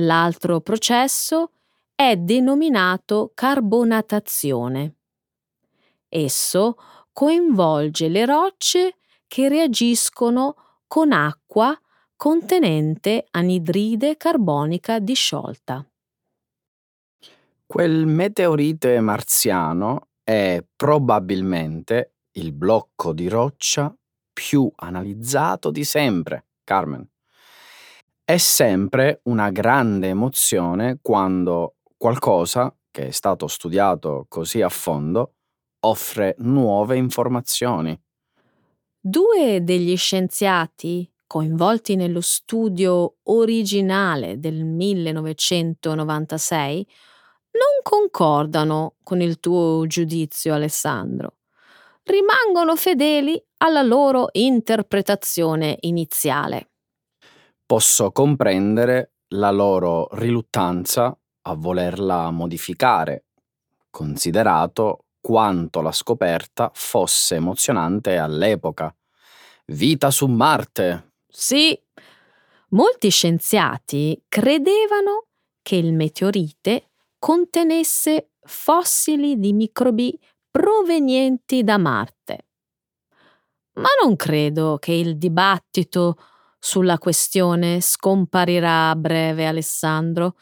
L'altro 0.00 0.60
processo 0.60 1.52
è 1.94 2.16
denominato 2.16 3.32
carbonatazione. 3.34 4.94
Esso 6.08 6.76
coinvolge 7.12 8.08
le 8.08 8.24
rocce 8.24 8.96
che 9.26 9.48
reagiscono 9.48 10.54
con 10.86 11.12
acqua 11.12 11.78
contenente 12.16 13.26
anidride 13.30 14.16
carbonica 14.16 14.98
disciolta. 14.98 15.86
Quel 17.66 18.06
meteorite 18.06 19.00
marziano 19.00 20.08
è 20.24 20.64
probabilmente 20.74 22.14
il 22.32 22.52
blocco 22.52 23.12
di 23.12 23.28
roccia 23.28 23.94
più 24.32 24.70
analizzato 24.76 25.70
di 25.70 25.84
sempre, 25.84 26.46
Carmen. 26.64 27.06
È 28.30 28.36
sempre 28.36 29.22
una 29.24 29.50
grande 29.50 30.06
emozione 30.06 31.00
quando 31.02 31.78
qualcosa 31.96 32.72
che 32.88 33.08
è 33.08 33.10
stato 33.10 33.48
studiato 33.48 34.26
così 34.28 34.62
a 34.62 34.68
fondo 34.68 35.32
offre 35.80 36.36
nuove 36.38 36.96
informazioni. 36.96 38.00
Due 39.00 39.64
degli 39.64 39.96
scienziati 39.96 41.12
coinvolti 41.26 41.96
nello 41.96 42.20
studio 42.20 43.16
originale 43.24 44.38
del 44.38 44.64
1996 44.64 46.86
non 47.50 47.82
concordano 47.82 48.94
con 49.02 49.20
il 49.20 49.40
tuo 49.40 49.88
giudizio, 49.88 50.54
Alessandro. 50.54 51.38
Rimangono 52.04 52.76
fedeli 52.76 53.44
alla 53.56 53.82
loro 53.82 54.28
interpretazione 54.30 55.78
iniziale. 55.80 56.66
Posso 57.70 58.10
comprendere 58.10 59.12
la 59.34 59.52
loro 59.52 60.08
riluttanza 60.14 61.16
a 61.42 61.54
volerla 61.54 62.28
modificare, 62.32 63.26
considerato 63.90 65.04
quanto 65.20 65.80
la 65.80 65.92
scoperta 65.92 66.72
fosse 66.74 67.36
emozionante 67.36 68.16
all'epoca. 68.16 68.92
Vita 69.66 70.10
su 70.10 70.26
Marte. 70.26 71.12
Sì, 71.28 71.80
molti 72.70 73.08
scienziati 73.08 74.20
credevano 74.26 75.26
che 75.62 75.76
il 75.76 75.92
meteorite 75.92 76.90
contenesse 77.20 78.32
fossili 78.40 79.38
di 79.38 79.52
microbi 79.52 80.18
provenienti 80.50 81.62
da 81.62 81.78
Marte. 81.78 82.46
Ma 83.74 83.90
non 84.02 84.16
credo 84.16 84.78
che 84.80 84.90
il 84.90 85.16
dibattito 85.18 86.16
sulla 86.60 86.98
questione 86.98 87.80
scomparirà 87.80 88.90
a 88.90 88.96
breve, 88.96 89.46
Alessandro. 89.46 90.36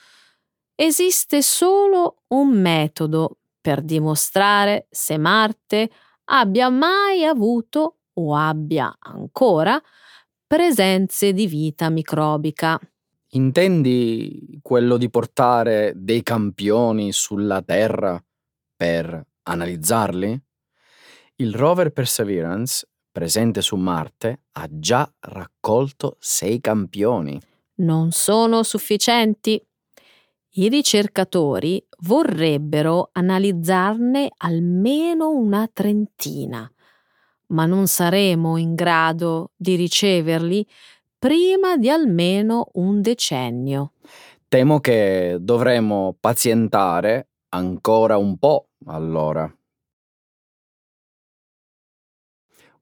Esiste 0.74 1.40
solo 1.40 2.22
un 2.28 2.60
metodo 2.60 3.38
per 3.60 3.82
dimostrare 3.82 4.88
se 4.90 5.16
Marte 5.16 5.90
abbia 6.24 6.68
mai 6.68 7.24
avuto 7.24 8.00
o 8.14 8.34
abbia 8.34 8.94
ancora 8.98 9.80
presenze 10.46 11.32
di 11.32 11.46
vita 11.46 11.88
microbica. 11.88 12.78
Intendi 13.32 14.58
quello 14.62 14.96
di 14.96 15.10
portare 15.10 15.92
dei 15.94 16.22
campioni 16.22 17.12
sulla 17.12 17.62
Terra 17.62 18.22
per 18.74 19.22
analizzarli? 19.42 20.42
Il 21.36 21.54
rover 21.54 21.90
Perseverance, 21.90 22.88
presente 23.18 23.62
su 23.62 23.74
Marte, 23.74 24.42
ha 24.52 24.68
già 24.70 25.12
raccolto 25.18 26.16
sei 26.20 26.60
campioni. 26.60 27.36
Non 27.78 28.12
sono 28.12 28.62
sufficienti. 28.62 29.60
I 30.50 30.68
ricercatori 30.68 31.84
vorrebbero 32.02 33.08
analizzarne 33.10 34.30
almeno 34.36 35.30
una 35.30 35.68
trentina, 35.72 36.70
ma 37.48 37.66
non 37.66 37.88
saremo 37.88 38.56
in 38.56 38.76
grado 38.76 39.50
di 39.56 39.74
riceverli 39.74 40.64
prima 41.18 41.76
di 41.76 41.90
almeno 41.90 42.68
un 42.74 43.00
decennio. 43.00 43.94
Temo 44.46 44.78
che 44.78 45.38
dovremo 45.40 46.16
pazientare 46.20 47.30
ancora 47.48 48.16
un 48.16 48.38
po' 48.38 48.68
allora. 48.86 49.52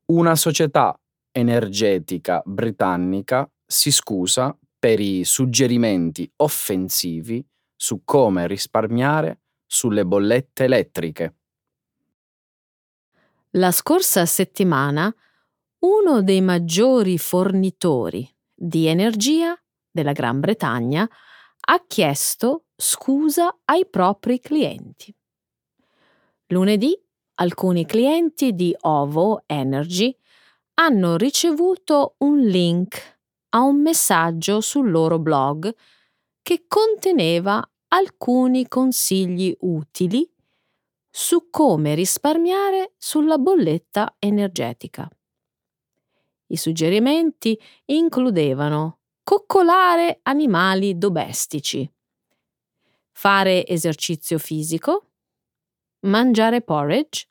Una 0.07 0.37
società 0.37 0.97
energetica 1.33 2.41
britannica 2.45 3.51
si 3.67 3.91
scusa 3.91 4.57
per 4.79 5.01
i 5.01 5.25
suggerimenti 5.25 6.31
offensivi 6.37 7.45
su 7.75 8.03
come 8.05 8.47
risparmiare 8.47 9.41
sulle 9.67 10.07
bollette 10.07 10.63
elettriche. 10.63 11.35
La 13.57 13.73
scorsa 13.73 14.27
settimana 14.27 15.13
uno 15.81 16.23
dei 16.23 16.41
maggiori 16.41 17.19
fornitori 17.19 18.33
di 18.55 18.87
energia 18.87 19.61
della 19.91 20.13
Gran 20.13 20.39
Bretagna 20.39 21.09
ha 21.69 21.85
chiesto 21.85 22.67
scusa 22.77 23.59
ai 23.65 23.89
propri 23.89 24.39
clienti. 24.39 25.13
Lunedì 26.47 26.97
alcuni 27.37 27.85
clienti 27.85 28.55
di 28.55 28.75
Ovo 28.83 29.43
Energy 29.47 30.17
hanno 30.75 31.17
ricevuto 31.17 32.15
un 32.19 32.41
link 32.41 33.19
a 33.51 33.61
un 33.61 33.81
messaggio 33.81 34.61
sul 34.61 34.91
loro 34.91 35.19
blog 35.19 35.75
che 36.43 36.65
conteneva 36.69 37.67
alcuni 37.89 38.69
consigli 38.69 39.57
utili 39.61 40.29
su 41.11 41.49
come 41.51 41.95
risparmiare 41.95 42.93
sulla 42.99 43.39
bolletta 43.39 44.17
energetica. 44.19 45.09
I 46.49 46.57
suggerimenti 46.57 47.59
includevano 47.87 48.99
coccolare 49.23 50.21
animali 50.23 50.97
domestici, 50.99 51.91
fare 53.11 53.67
esercizio 53.67 54.39
fisico, 54.39 55.07
mangiare 56.07 56.63
porridge 56.63 57.29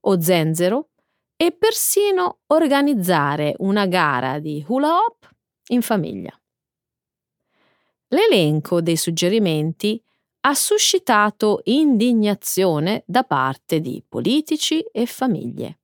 o 0.00 0.20
zenzero 0.20 0.90
e 1.36 1.52
persino 1.52 2.40
organizzare 2.48 3.54
una 3.58 3.86
gara 3.86 4.38
di 4.38 4.64
hula 4.66 4.96
hop 4.96 5.28
in 5.68 5.82
famiglia. 5.82 6.38
L'elenco 8.08 8.80
dei 8.80 8.96
suggerimenti 8.96 10.00
ha 10.46 10.54
suscitato 10.54 11.60
indignazione 11.64 13.02
da 13.06 13.24
parte 13.24 13.80
di 13.80 14.04
politici 14.06 14.80
e 14.80 15.06
famiglie. 15.06 15.78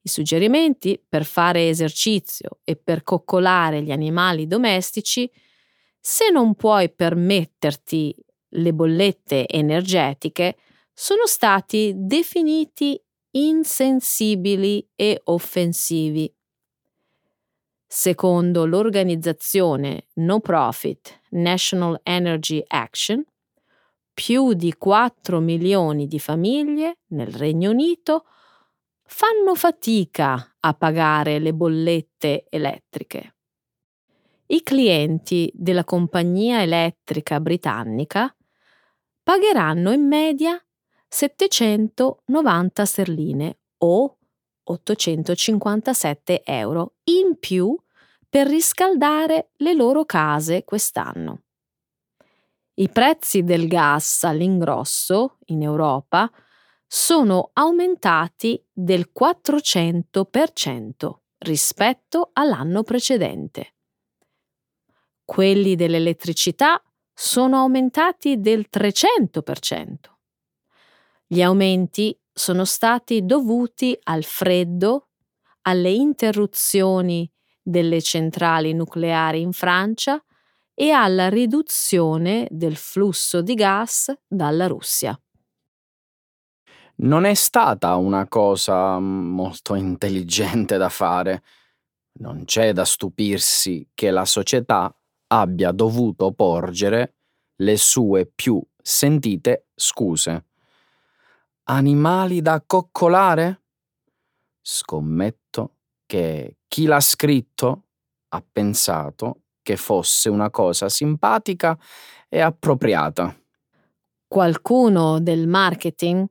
I 0.00 0.08
suggerimenti 0.08 1.02
per 1.06 1.24
fare 1.24 1.68
esercizio 1.68 2.60
e 2.64 2.76
per 2.76 3.02
coccolare 3.02 3.82
gli 3.82 3.92
animali 3.92 4.46
domestici, 4.46 5.30
se 6.00 6.30
non 6.30 6.54
puoi 6.54 6.90
permetterti 6.90 8.16
le 8.50 8.72
bollette 8.72 9.46
energetiche, 9.46 10.56
sono 10.92 11.26
stati 11.26 11.92
definiti 11.94 13.00
insensibili 13.32 14.86
e 14.94 15.20
offensivi. 15.24 16.32
Secondo 17.86 18.66
l'organizzazione 18.66 20.08
no 20.14 20.40
profit 20.40 21.20
National 21.30 22.00
Energy 22.02 22.62
Action, 22.66 23.24
più 24.12 24.52
di 24.52 24.74
4 24.76 25.40
milioni 25.40 26.06
di 26.06 26.18
famiglie 26.18 26.98
nel 27.08 27.28
Regno 27.28 27.70
Unito 27.70 28.24
fanno 29.04 29.54
fatica 29.54 30.56
a 30.60 30.74
pagare 30.74 31.38
le 31.38 31.54
bollette 31.54 32.46
elettriche. 32.50 33.36
I 34.46 34.62
clienti 34.62 35.50
della 35.54 35.84
compagnia 35.84 36.60
elettrica 36.60 37.38
britannica 37.40 38.34
pagheranno 39.28 39.92
in 39.92 40.06
media 40.06 40.58
790 41.06 42.84
sterline 42.86 43.58
o 43.76 44.16
857 44.62 46.44
euro 46.44 46.94
in 47.04 47.38
più 47.38 47.76
per 48.26 48.46
riscaldare 48.46 49.50
le 49.56 49.74
loro 49.74 50.06
case 50.06 50.64
quest'anno. 50.64 51.42
I 52.76 52.88
prezzi 52.88 53.44
del 53.44 53.68
gas 53.68 54.24
all'ingrosso 54.24 55.36
in 55.48 55.60
Europa 55.60 56.32
sono 56.86 57.50
aumentati 57.52 58.64
del 58.72 59.10
400% 59.14 61.16
rispetto 61.36 62.30
all'anno 62.32 62.82
precedente. 62.82 63.74
Quelli 65.22 65.76
dell'elettricità 65.76 66.82
sono 67.20 67.56
aumentati 67.56 68.40
del 68.40 68.68
300%. 68.72 69.96
Gli 71.26 71.42
aumenti 71.42 72.16
sono 72.32 72.64
stati 72.64 73.26
dovuti 73.26 73.98
al 74.04 74.22
freddo, 74.22 75.08
alle 75.62 75.90
interruzioni 75.90 77.28
delle 77.60 78.00
centrali 78.02 78.72
nucleari 78.72 79.40
in 79.40 79.52
Francia 79.52 80.22
e 80.72 80.90
alla 80.92 81.28
riduzione 81.28 82.46
del 82.52 82.76
flusso 82.76 83.42
di 83.42 83.54
gas 83.54 84.16
dalla 84.24 84.68
Russia. 84.68 85.20
Non 86.98 87.24
è 87.24 87.34
stata 87.34 87.96
una 87.96 88.28
cosa 88.28 89.00
molto 89.00 89.74
intelligente 89.74 90.76
da 90.76 90.88
fare. 90.88 91.42
Non 92.20 92.44
c'è 92.44 92.72
da 92.72 92.84
stupirsi 92.84 93.90
che 93.92 94.12
la 94.12 94.24
società 94.24 94.92
abbia 95.28 95.72
dovuto 95.72 96.32
porgere 96.32 97.14
le 97.56 97.76
sue 97.76 98.26
più 98.26 98.60
sentite 98.80 99.66
scuse. 99.74 100.46
Animali 101.64 102.40
da 102.40 102.62
coccolare? 102.64 103.62
Scommetto 104.60 105.76
che 106.06 106.56
chi 106.66 106.86
l'ha 106.86 107.00
scritto 107.00 107.84
ha 108.28 108.44
pensato 108.50 109.42
che 109.62 109.76
fosse 109.76 110.28
una 110.28 110.50
cosa 110.50 110.88
simpatica 110.88 111.78
e 112.28 112.40
appropriata. 112.40 113.36
Qualcuno 114.26 115.20
del 115.20 115.46
marketing 115.46 116.26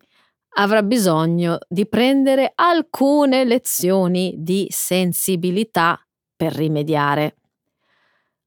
avrà 0.57 0.81
bisogno 0.81 1.60
di 1.67 1.88
prendere 1.88 2.51
alcune 2.55 3.43
lezioni 3.43 4.36
di 4.38 4.67
sensibilità 4.69 5.99
per 6.36 6.53
rimediare. 6.53 7.36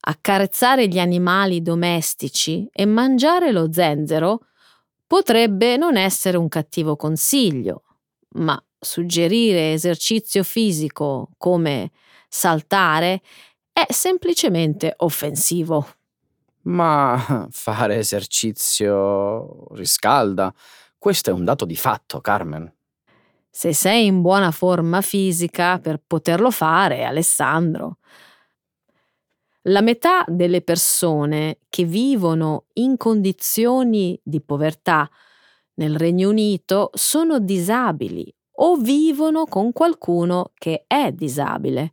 Accarezzare 0.03 0.89
gli 0.89 0.99
animali 0.99 1.61
domestici 1.63 2.69
e 2.73 2.87
mangiare 2.87 3.53
lo 3.53 3.71
zenzero 3.71 4.47
potrebbe 5.07 5.77
non 5.77 5.97
essere 5.97 6.37
un 6.37 6.49
cattivo 6.49 6.97
consiglio, 6.97 7.83
ma 8.37 8.63
suggerire 8.79 9.73
esercizio 9.73 10.43
fisico 10.43 11.31
come 11.37 11.91
saltare 12.29 13.21
è 13.73 13.87
semplicemente 13.91 14.95
offensivo. 14.99 15.87
Ma 16.63 17.47
fare 17.51 17.97
esercizio 17.97 19.67
riscalda, 19.75 20.53
questo 20.99 21.31
è 21.31 21.33
un 21.33 21.45
dato 21.45 21.65
di 21.65 21.77
fatto, 21.77 22.21
Carmen. 22.21 22.73
Se 23.51 23.73
sei 23.73 24.07
in 24.07 24.21
buona 24.21 24.51
forma 24.51 25.01
fisica 25.01 25.79
per 25.79 26.01
poterlo 26.07 26.51
fare, 26.51 27.05
Alessandro. 27.05 27.99
La 29.71 29.83
metà 29.83 30.25
delle 30.27 30.63
persone 30.63 31.59
che 31.69 31.85
vivono 31.85 32.65
in 32.75 32.97
condizioni 32.97 34.19
di 34.21 34.41
povertà 34.41 35.09
nel 35.75 35.97
Regno 35.97 36.29
Unito 36.29 36.91
sono 36.95 37.39
disabili 37.39 38.33
o 38.63 38.75
vivono 38.75 39.45
con 39.45 39.73
qualcuno 39.73 40.51
che 40.55 40.85
è 40.89 41.13
disabile. 41.13 41.93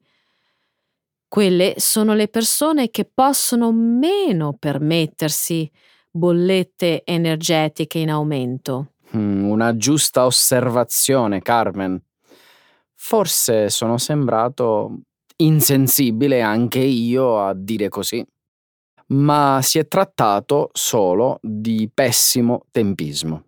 Quelle 1.28 1.76
sono 1.78 2.16
le 2.16 2.28
persone 2.30 2.90
che 2.90 3.06
possono 3.06 3.72
meno 3.72 4.56
permettersi 4.58 5.70
bollette 6.10 7.04
energetiche 7.06 8.00
in 8.00 8.10
aumento. 8.10 8.94
Mm, 9.16 9.48
una 9.48 9.78
giusta 9.78 10.26
osservazione, 10.26 11.42
Carmen. 11.44 12.02
Forse 12.96 13.70
sono 13.70 14.00
sembrato 14.00 15.02
insensibile 15.38 16.42
anche 16.42 16.80
io 16.80 17.40
a 17.40 17.54
dire 17.54 17.90
così. 17.90 18.26
Ma 19.08 19.60
si 19.62 19.80
è 19.80 19.88
trattato 19.88 20.70
solo 20.74 21.40
di 21.42 21.90
pessimo 21.94 22.66
tempismo. 22.72 23.46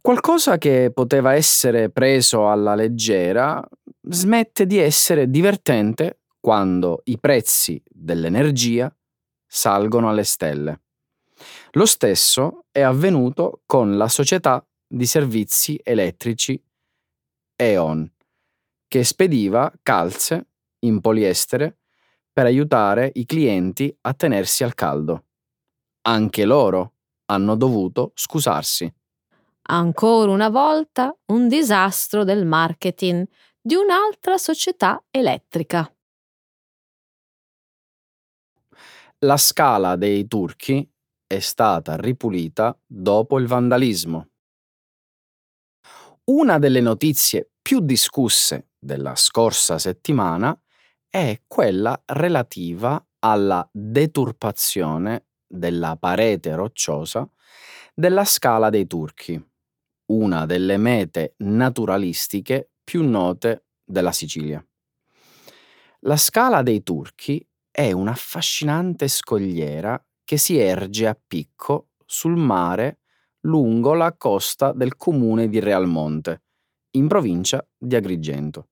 Qualcosa 0.00 0.58
che 0.58 0.90
poteva 0.92 1.34
essere 1.34 1.88
preso 1.88 2.50
alla 2.50 2.74
leggera 2.74 3.62
smette 4.02 4.66
di 4.66 4.78
essere 4.78 5.30
divertente 5.30 6.22
quando 6.40 7.02
i 7.04 7.18
prezzi 7.18 7.80
dell'energia 7.86 8.92
salgono 9.46 10.08
alle 10.08 10.24
stelle. 10.24 10.80
Lo 11.72 11.86
stesso 11.86 12.64
è 12.72 12.80
avvenuto 12.80 13.62
con 13.64 13.96
la 13.96 14.08
società 14.08 14.64
di 14.86 15.06
servizi 15.06 15.78
elettrici 15.82 16.60
E.ON, 17.54 18.10
che 18.88 19.04
spediva 19.04 19.72
calze 19.82 20.48
in 20.84 21.00
poliestere 21.00 21.78
per 22.32 22.46
aiutare 22.46 23.10
i 23.14 23.26
clienti 23.26 23.94
a 24.02 24.14
tenersi 24.14 24.64
al 24.64 24.74
caldo. 24.74 25.24
Anche 26.02 26.44
loro 26.44 26.94
hanno 27.26 27.56
dovuto 27.56 28.12
scusarsi. 28.14 28.92
Ancora 29.70 30.32
una 30.32 30.48
volta 30.48 31.16
un 31.26 31.48
disastro 31.48 32.24
del 32.24 32.44
marketing 32.46 33.26
di 33.60 33.74
un'altra 33.74 34.36
società 34.38 35.02
elettrica. 35.10 35.90
La 39.20 39.36
scala 39.36 39.94
dei 39.96 40.26
turchi 40.26 40.88
è 41.26 41.38
stata 41.38 41.96
ripulita 41.96 42.76
dopo 42.84 43.38
il 43.38 43.46
vandalismo. 43.46 44.30
Una 46.24 46.58
delle 46.58 46.80
notizie 46.80 47.52
più 47.62 47.80
discusse 47.80 48.70
della 48.78 49.14
scorsa 49.14 49.78
settimana 49.78 50.58
è 51.14 51.42
quella 51.46 52.02
relativa 52.06 53.06
alla 53.18 53.68
deturpazione 53.70 55.26
della 55.46 55.94
parete 56.00 56.54
rocciosa 56.54 57.28
della 57.92 58.24
Scala 58.24 58.70
dei 58.70 58.86
Turchi, 58.86 59.38
una 60.06 60.46
delle 60.46 60.78
mete 60.78 61.34
naturalistiche 61.40 62.70
più 62.82 63.06
note 63.06 63.66
della 63.84 64.10
Sicilia. 64.10 64.66
La 66.00 66.16
Scala 66.16 66.62
dei 66.62 66.82
Turchi 66.82 67.46
è 67.70 67.92
un'affascinante 67.92 69.06
scogliera 69.06 70.02
che 70.24 70.38
si 70.38 70.56
erge 70.56 71.06
a 71.08 71.20
picco 71.26 71.88
sul 72.06 72.36
mare 72.36 73.00
lungo 73.40 73.92
la 73.92 74.14
costa 74.16 74.72
del 74.72 74.96
comune 74.96 75.50
di 75.50 75.60
Realmonte, 75.60 76.44
in 76.92 77.06
provincia 77.06 77.62
di 77.76 77.96
Agrigento. 77.96 78.68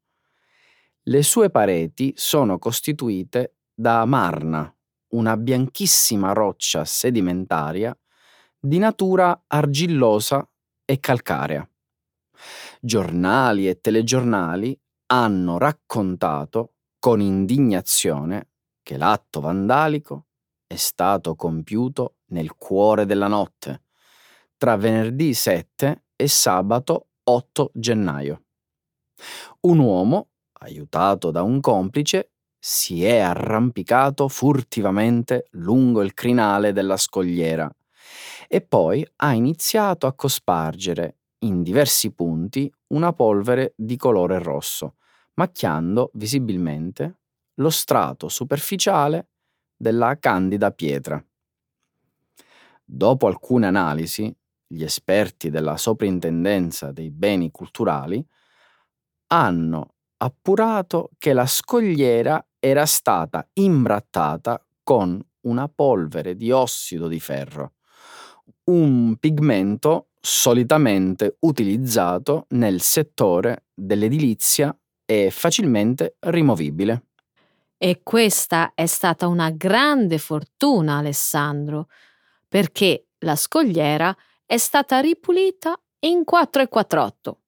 Le 1.11 1.25
sue 1.25 1.51
pareti 1.51 2.13
sono 2.15 2.61
costituite 2.61 3.57
da 3.75 4.05
marna, 4.05 4.73
una 5.15 5.37
bianchissima 5.37 6.33
roccia 6.33 6.85
sedimentaria 6.85 7.99
di 8.57 8.79
natura 8.79 9.43
argillosa 9.49 10.49
e 10.85 11.01
calcarea. 11.01 11.69
Giornali 12.81 13.69
e 13.69 13.81
telegiornali 13.81 14.81
hanno 15.07 15.59
raccontato 15.59 16.75
con 17.01 17.21
indignazione 17.21 18.51
che 18.81 18.97
l'atto 18.97 19.41
vandalico 19.41 20.27
è 20.65 20.77
stato 20.77 21.35
compiuto 21.35 22.19
nel 22.27 22.55
cuore 22.55 23.05
della 23.05 23.27
notte, 23.27 23.83
tra 24.57 24.77
venerdì 24.77 25.35
7 25.35 26.05
e 26.15 26.29
sabato 26.29 27.09
8 27.25 27.73
gennaio. 27.75 28.45
Un 29.63 29.79
uomo, 29.81 30.30
aiutato 30.61 31.31
da 31.31 31.43
un 31.43 31.61
complice, 31.61 32.33
si 32.59 33.05
è 33.05 33.19
arrampicato 33.19 34.29
furtivamente 34.29 35.47
lungo 35.53 36.03
il 36.03 36.15
crinale 36.15 36.73
della 36.73 36.97
scogliera 36.97 37.71
e 38.49 38.61
poi 38.61 39.07
ha 39.17 39.33
iniziato 39.33 40.07
a 40.07 40.15
cospargere 40.15 41.17
in 41.41 41.63
diversi 41.63 42.13
punti 42.13 42.71
una 42.89 43.13
polvere 43.13 43.73
di 43.77 43.97
colore 43.97 44.39
rosso, 44.39 44.97
macchiando 45.35 46.11
visibilmente 46.15 47.21
lo 47.55 47.71
strato 47.71 48.29
superficiale 48.29 49.29
della 49.77 50.19
candida 50.19 50.71
pietra. 50.71 51.23
Dopo 52.85 53.27
alcune 53.27 53.67
analisi, 53.67 54.35
gli 54.67 54.83
esperti 54.83 55.49
della 55.51 55.77
Soprintendenza 55.77 56.93
dei 56.93 57.11
beni 57.11 57.51
culturali 57.51 58.25
hanno 59.29 59.95
appurato 60.23 61.11
che 61.19 61.33
la 61.33 61.47
scogliera 61.47 62.45
era 62.59 62.85
stata 62.85 63.47
imbrattata 63.55 64.63
con 64.83 65.21
una 65.43 65.69
polvere 65.69 66.37
di 66.37 66.51
ossido 66.51 67.09
di 67.09 67.21
ferro, 67.21 67.73
un 68.65 69.17
pigmento 69.17 70.09
solitamente 70.21 71.37
utilizzato 71.41 72.47
nel 72.51 72.83
settore 72.83 73.65
dell'edilizia 73.73 74.77
e 75.07 75.31
facilmente 75.31 76.17
rimovibile. 76.21 77.05
E 77.79 78.01
questa 78.03 78.73
è 78.75 78.85
stata 78.85 79.27
una 79.27 79.51
grande 79.51 80.19
fortuna, 80.19 80.99
Alessandro, 80.99 81.89
perché 82.47 83.07
la 83.21 83.37
scogliera 83.37 84.15
è 84.45 84.59
stata 84.59 85.01
ripulita 85.01 85.81
in 86.01 86.25
448. 86.25 87.39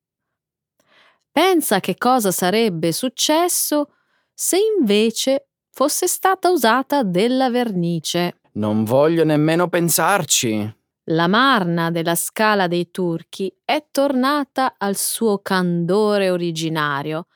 Pensa 1.33 1.81
che 1.81 1.97
cosa 1.97 2.31
sarebbe 2.31 2.93
successo 2.93 3.95
se 4.35 4.59
invece 4.79 5.49
fosse 5.71 6.07
stata 6.07 6.51
usata 6.51 7.03
della 7.03 7.49
vernice. 7.49 8.41
Non 8.53 8.85
voglio 8.85 9.25
nemmeno 9.25 9.69
pensarci. 9.69 10.81
La 11.07 11.29
marna 11.29 11.91
della 11.91 12.15
scala 12.15 12.67
dei 12.67 12.91
turchi 12.91 13.53
è 13.65 13.87
tornata 13.91 14.75
al 14.77 14.95
suo 14.97 15.39
candore 15.39 16.29
originario, 16.29 17.29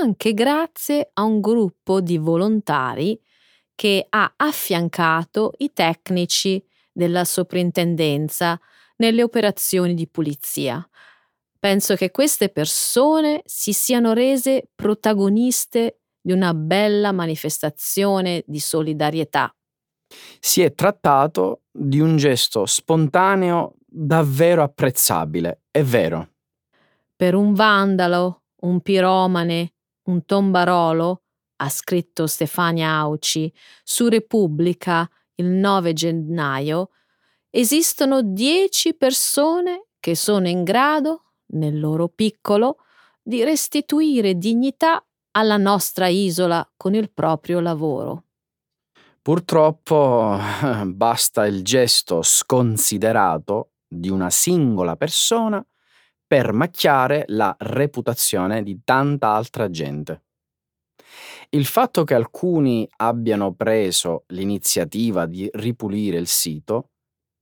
anche 0.00 0.32
grazie 0.32 1.10
a 1.14 1.24
un 1.24 1.40
gruppo 1.40 2.00
di 2.00 2.18
volontari 2.18 3.20
che 3.74 4.06
ha 4.08 4.32
affiancato 4.36 5.52
i 5.58 5.72
tecnici 5.72 6.64
della 6.92 7.24
soprintendenza 7.24 8.58
nelle 8.96 9.22
operazioni 9.22 9.94
di 9.94 10.08
pulizia. 10.08 10.88
Penso 11.66 11.96
che 11.96 12.12
queste 12.12 12.48
persone 12.48 13.42
si 13.44 13.72
siano 13.72 14.12
rese 14.12 14.68
protagoniste 14.72 16.02
di 16.20 16.30
una 16.30 16.54
bella 16.54 17.10
manifestazione 17.10 18.44
di 18.46 18.60
solidarietà. 18.60 19.52
Si 20.38 20.62
è 20.62 20.72
trattato 20.74 21.62
di 21.72 21.98
un 21.98 22.18
gesto 22.18 22.66
spontaneo 22.66 23.74
davvero 23.84 24.62
apprezzabile, 24.62 25.62
è 25.72 25.82
vero. 25.82 26.34
Per 27.16 27.34
un 27.34 27.52
vandalo, 27.52 28.44
un 28.60 28.80
piromane, 28.80 29.72
un 30.02 30.24
tombarolo, 30.24 31.22
ha 31.56 31.68
scritto 31.68 32.28
Stefania 32.28 32.90
Auci 32.90 33.52
su 33.82 34.06
Repubblica 34.06 35.10
il 35.34 35.46
9 35.46 35.92
gennaio, 35.94 36.90
esistono 37.50 38.22
dieci 38.22 38.94
persone 38.94 39.88
che 39.98 40.14
sono 40.14 40.46
in 40.46 40.62
grado, 40.62 41.22
nel 41.48 41.78
loro 41.78 42.08
piccolo, 42.08 42.78
di 43.22 43.42
restituire 43.44 44.36
dignità 44.36 45.04
alla 45.32 45.56
nostra 45.56 46.08
isola 46.08 46.68
con 46.76 46.94
il 46.94 47.10
proprio 47.10 47.60
lavoro. 47.60 48.24
Purtroppo 49.20 50.38
basta 50.86 51.46
il 51.46 51.62
gesto 51.62 52.22
sconsiderato 52.22 53.72
di 53.88 54.08
una 54.08 54.30
singola 54.30 54.96
persona 54.96 55.64
per 56.26 56.52
macchiare 56.52 57.24
la 57.28 57.54
reputazione 57.58 58.62
di 58.62 58.80
tanta 58.84 59.30
altra 59.30 59.68
gente. 59.68 60.22
Il 61.50 61.64
fatto 61.64 62.04
che 62.04 62.14
alcuni 62.14 62.88
abbiano 62.96 63.52
preso 63.54 64.24
l'iniziativa 64.28 65.26
di 65.26 65.48
ripulire 65.54 66.18
il 66.18 66.26
sito 66.26 66.90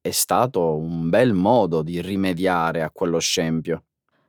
è 0.00 0.10
stato 0.10 0.76
un 0.76 1.08
bel 1.08 1.32
modo 1.32 1.82
di 1.82 2.00
rimediare 2.02 2.82
a 2.82 2.90
quello 2.90 3.18
scempio. 3.18 3.84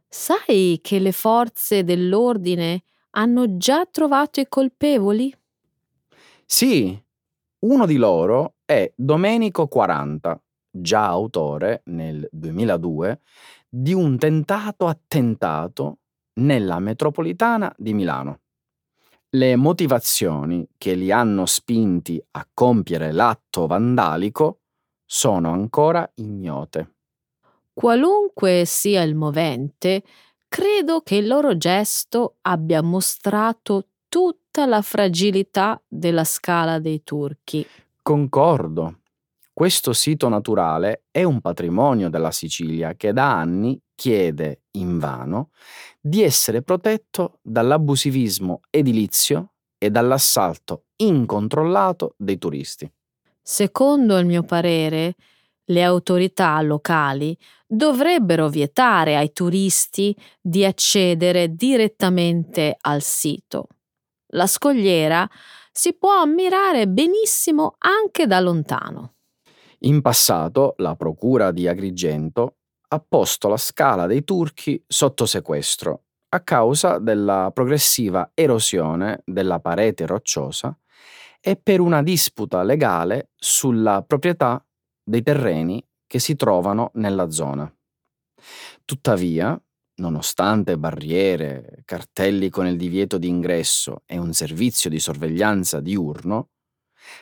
Sai 0.10 0.80
che 0.82 0.98
le 1.00 1.12
forze 1.12 1.84
dell'ordine 1.84 2.84
hanno 3.12 3.58
già 3.58 3.86
trovato 3.86 4.40
i 4.40 4.48
colpevoli? 4.48 5.32
Sì, 6.46 6.98
uno 7.60 7.86
di 7.86 7.98
loro 7.98 8.56
è 8.66 8.92
Domenico 8.96 9.68
40, 9.68 10.42
già 10.70 11.06
autore 11.06 11.82
nel 11.86 12.28
2002 12.32 13.20
di 13.68 13.94
un 13.94 14.18
tentato 14.18 14.88
attentato 14.88 16.00
nella 16.36 16.80
metropolitana 16.80 17.74
di 17.78 17.94
Milano. 17.94 18.42
Le 19.30 19.56
motivazioni 19.56 20.68
che 20.78 20.96
li 20.96 21.12
hanno 21.12 21.46
spinti 21.46 22.24
a 22.32 22.48
compiere 22.54 23.12
l'atto 23.12 23.68
vandalico 23.68 24.62
sono 25.06 25.52
ancora 25.52 26.10
ignote. 26.16 26.95
Qualunque 27.76 28.64
sia 28.66 29.02
il 29.02 29.16
movente, 29.16 30.02
credo 30.48 31.02
che 31.02 31.16
il 31.16 31.28
loro 31.28 31.58
gesto 31.58 32.38
abbia 32.44 32.82
mostrato 32.82 33.90
tutta 34.08 34.66
la 34.66 34.82
fragilità 34.82 35.84
della 35.86 36.24
scala 36.24 36.80
dei 36.80 37.04
turchi. 37.04 37.68
Concordo. 38.02 39.02
Questo 39.52 39.92
sito 39.92 40.30
naturale 40.30 41.04
è 41.12 41.24
un 41.24 41.42
patrimonio 41.42 42.10
della 42.10 42.32
Sicilia 42.32 42.94
che 42.94 43.12
da 43.12 43.38
anni 43.38 43.78
chiede 43.94 44.62
invano 44.72 45.50
di 46.00 46.24
essere 46.24 46.62
protetto 46.62 47.40
dall'abusivismo 47.42 48.62
edilizio 48.70 49.52
e 49.78 49.90
dall'assalto 49.90 50.86
incontrollato 50.96 52.16
dei 52.18 52.38
turisti. 52.38 52.90
Secondo 53.42 54.18
il 54.18 54.26
mio 54.26 54.44
parere, 54.44 55.16
le 55.66 55.84
autorità 55.84 56.62
locali 56.62 57.38
dovrebbero 57.66 58.50
vietare 58.50 59.16
ai 59.16 59.32
turisti 59.34 60.16
di 60.40 60.66
accedere 60.66 61.56
direttamente 61.56 62.78
al 62.80 63.02
sito. 63.02 63.68
La 64.34 64.48
scogliera 64.48 65.28
si 65.72 65.94
può 65.94 66.20
ammirare 66.20 66.88
benissimo 66.88 67.76
anche 67.80 68.28
da 68.28 68.40
lontano. 68.40 69.14
In 69.80 70.02
passato 70.02 70.76
la 70.78 70.96
Procura 70.96 71.52
di 71.52 71.68
Agrigento 71.68 72.58
ha 72.88 73.04
posto 73.06 73.48
la 73.48 73.58
scala 73.58 74.06
dei 74.06 74.24
turchi 74.24 74.82
sotto 74.88 75.26
sequestro 75.26 76.04
a 76.30 76.40
causa 76.42 76.98
della 76.98 77.52
progressiva 77.54 78.32
erosione 78.34 79.22
della 79.26 79.60
parete 79.60 80.06
rocciosa 80.06 80.78
e 81.40 81.56
per 81.56 81.80
una 81.80 82.02
disputa 82.02 82.64
legale 82.64 83.30
sulla 83.36 84.04
proprietà 84.06 84.64
dei 85.06 85.22
terreni 85.22 85.86
che 86.08 86.20
si 86.20 86.36
trovano 86.36 86.92
nella 86.96 87.30
zona. 87.30 87.72
Tuttavia, 88.84 89.60
nonostante 89.98 90.78
barriere, 90.78 91.82
cartelli 91.86 92.50
con 92.50 92.68
il 92.68 92.76
divieto 92.76 93.18
di 93.18 93.28
ingresso 93.28 94.02
e 94.06 94.18
un 94.18 94.34
servizio 94.34 94.90
di 94.90 95.00
sorveglianza 95.00 95.80
diurno, 95.80 96.50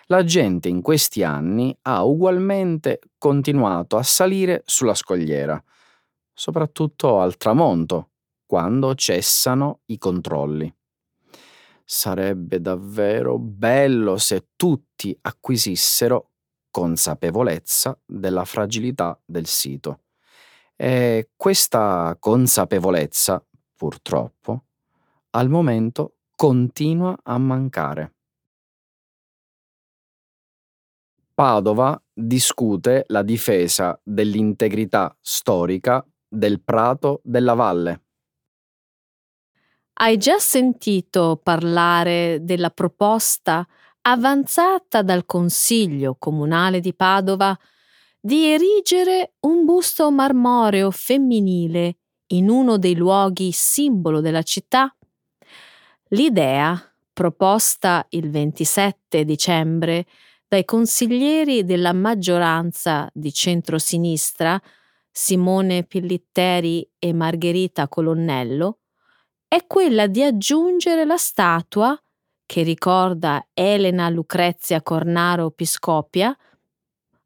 la 0.06 0.24
gente 0.24 0.69
in 0.69 0.82
questi 0.82 1.24
anni 1.24 1.78
ha 1.84 2.04
ugualmente 2.06 3.00
continuato 3.17 3.98
a 3.98 4.04
salire 4.04 4.63
sulla 4.65 4.93
scogliera, 4.96 5.62
soprattutto 6.34 7.19
al 7.19 7.36
tramonto, 7.36 8.12
quando 8.46 8.96
cessano 8.96 9.82
i 9.88 9.98
controlli. 9.98 10.74
Sarebbe 11.86 12.62
davvero 12.62 13.38
bello 13.38 14.17
se 14.17 14.48
tutti 14.56 15.15
acquisissero 15.22 16.33
consapevolezza 16.74 17.96
della 18.04 18.46
fragilità 18.46 19.16
del 19.24 19.46
sito. 19.46 20.06
E 20.76 21.30
questa 21.36 22.18
consapevolezza, 22.20 23.46
purtroppo, 23.76 24.64
al 25.36 25.50
momento 25.50 26.16
continua 26.36 27.16
a 27.22 27.38
mancare. 27.38 28.16
Padova 31.36 32.02
discute 32.12 33.04
la 33.08 33.22
difesa 33.22 34.00
dell'integrità 34.04 35.16
storica 35.22 36.04
del 36.28 36.60
prato 36.60 37.22
della 37.24 37.54
valle. 37.54 38.02
Hai 39.94 40.18
già 40.18 40.40
sentito 40.40 41.40
parlare 41.42 42.40
della 42.42 42.72
proposta 42.72 43.68
avanzata 44.06 45.02
dal 45.02 45.26
Consiglio 45.26 46.16
Comunale 46.18 46.80
di 46.80 46.94
Padova 46.94 47.58
di 48.20 48.48
erigere 48.48 49.34
un 49.42 49.66
busto 49.66 50.12
marmoreo 50.12 50.92
femminile 50.92 51.98
in 52.28 52.50
uno 52.50 52.78
dei 52.78 52.96
luoghi 52.96 53.52
simbolo 53.52 54.22
della 54.22 54.44
città? 54.44 54.94
L'idea, 56.10 56.80
proposta 57.12 58.06
il 58.10 58.30
27 58.30 59.24
dicembre 59.24 60.06
dai 60.48 60.66
consiglieri 60.66 61.63
della 61.63 61.94
maggioranza 61.94 63.10
di 63.13 63.34
centrosinistra, 63.34 64.62
Simone 65.12 65.84
Pillitteri 65.84 66.88
e 67.00 67.13
Margherita 67.13 67.88
Colonnello, 67.88 68.80
è 69.48 69.66
quella 69.66 70.08
di 70.08 70.24
aggiungere 70.24 71.06
la 71.06 71.18
statua 71.18 71.98
che 72.45 72.63
ricorda 72.63 73.47
Elena 73.53 74.10
Lucrezia 74.10 74.82
Cornaro 74.82 75.51
Piscopia 75.51 76.36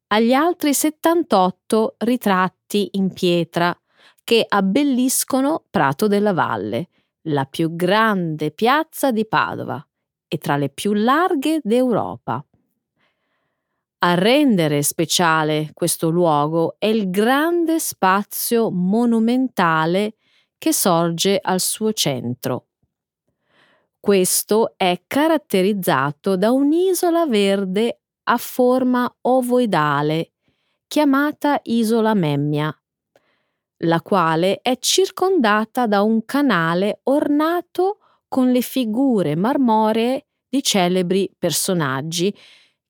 agli 0.08 0.34
altri 0.34 0.74
78 0.74 1.96
ritratti 2.00 2.90
in 2.94 3.12
pietra 3.12 3.78
che 4.24 4.46
abbelliscono 4.48 5.64
Prato 5.70 6.08
della 6.08 6.34
Valle, 6.34 6.90
la 7.24 7.46
più 7.46 7.76
grande 7.76 8.52
piazza 8.52 9.12
di 9.12 9.26
Padova 9.26 9.86
e 10.28 10.38
tra 10.38 10.58
le 10.58 10.70
più 10.70 10.94
larghe 10.94 11.60
d'Europa. 11.64 12.44
A 14.00 14.14
rendere 14.14 14.84
speciale 14.84 15.72
questo 15.74 16.10
luogo 16.10 16.76
è 16.78 16.86
il 16.86 17.10
grande 17.10 17.80
spazio 17.80 18.70
monumentale 18.70 20.16
che 20.58 20.72
sorge 20.72 21.40
al 21.42 21.60
suo 21.60 21.94
centro. 21.94 22.67
Questo 24.00 24.74
è 24.78 25.04
caratterizzato 25.06 26.38
da 26.38 26.52
un'isola 26.52 27.26
verde 27.26 28.02
a 28.24 28.38
forma 28.38 29.14
ovoidale 29.22 30.34
chiamata 30.88 31.60
Isola 31.64 32.14
Memmia, 32.14 32.74
la 33.82 34.02
quale 34.02 34.62
è 34.62 34.78
circondata 34.80 35.86
da 35.86 36.02
un 36.02 36.24
canale 36.26 37.02
ornato 37.04 38.00
con 38.28 38.52
le 38.52 38.62
figure 38.62 39.36
marmoree 39.36 40.28
di 40.48 40.64
celebri 40.64 41.30
personaggi 41.38 42.36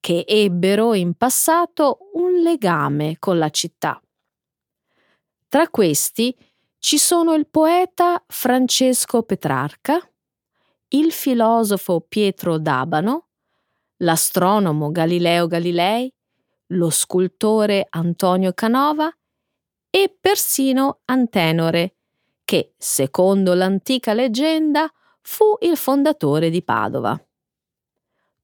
che 0.00 0.24
ebbero 0.26 0.94
in 0.94 1.14
passato 1.14 2.10
un 2.14 2.40
legame 2.40 3.16
con 3.18 3.38
la 3.38 3.50
città. 3.50 4.00
Tra 5.48 5.68
questi 5.68 6.34
ci 6.78 6.98
sono 6.98 7.34
il 7.34 7.48
poeta 7.48 8.22
Francesco 8.26 9.22
Petrarca, 9.22 9.98
il 10.90 11.12
filosofo 11.12 12.00
Pietro 12.00 12.58
D'Abano, 12.58 13.28
l'astronomo 13.98 14.90
Galileo 14.90 15.46
Galilei, 15.46 16.12
lo 16.72 16.90
scultore 16.90 17.86
Antonio 17.90 18.52
Canova 18.52 19.10
e 19.90 20.16
persino 20.20 21.00
Antenore, 21.06 21.96
che, 22.44 22.74
secondo 22.76 23.54
l'antica 23.54 24.12
leggenda, 24.12 24.90
fu 25.20 25.56
il 25.60 25.76
fondatore 25.76 26.50
di 26.50 26.62
Padova. 26.62 27.20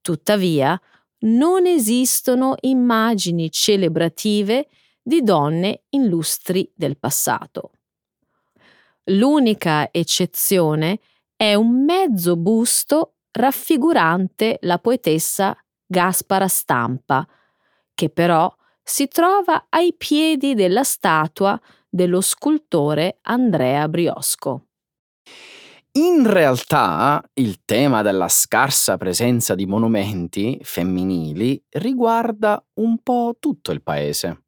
Tuttavia, 0.01 0.79
non 1.19 1.65
esistono 1.65 2.55
immagini 2.61 3.49
celebrative 3.49 4.67
di 5.01 5.21
donne 5.21 5.83
illustri 5.89 6.71
del 6.75 6.97
passato. 6.97 7.71
L'unica 9.05 9.89
eccezione 9.91 10.93
è 10.93 10.99
un 11.55 11.83
mezzo 11.83 12.37
busto 12.37 13.15
raffigurante 13.31 14.57
la 14.61 14.79
poetessa 14.79 15.55
Gaspara 15.85 16.47
Stampa, 16.47 17.27
che 17.93 18.09
però 18.09 18.53
si 18.81 19.07
trova 19.07 19.67
ai 19.69 19.93
piedi 19.97 20.53
della 20.53 20.83
statua 20.83 21.59
dello 21.89 22.21
scultore 22.21 23.19
Andrea 23.23 23.87
Briosco. 23.87 24.67
In 25.93 26.29
realtà 26.29 27.23
il 27.35 27.63
tema 27.63 28.01
della 28.01 28.27
scarsa 28.27 28.97
presenza 28.97 29.55
di 29.55 29.65
monumenti 29.65 30.59
femminili 30.61 31.63
riguarda 31.69 32.61
un 32.75 32.99
po' 33.01 33.37
tutto 33.39 33.71
il 33.71 33.81
paese. 33.81 34.43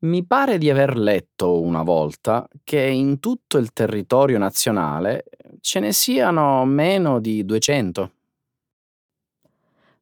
Mi 0.00 0.24
pare 0.26 0.58
di 0.58 0.70
aver 0.70 0.96
letto 0.96 1.60
una 1.60 1.82
volta 1.82 2.46
che 2.62 2.80
in 2.80 3.18
tutto 3.18 3.56
il 3.58 3.72
territorio 3.72 4.38
nazionale 4.38 5.24
ce 5.60 5.80
ne 5.80 5.92
siano 5.92 6.64
meno 6.64 7.20
di 7.20 7.44
200. 7.44 8.12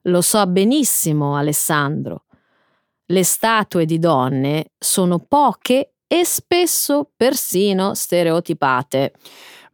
Lo 0.02 0.20
so 0.20 0.46
benissimo, 0.46 1.36
Alessandro. 1.36 2.24
Le 3.06 3.24
statue 3.24 3.84
di 3.84 3.98
donne 3.98 4.72
sono 4.78 5.18
poche 5.18 5.94
e 6.06 6.24
spesso 6.24 7.10
persino 7.16 7.94
stereotipate. 7.94 9.14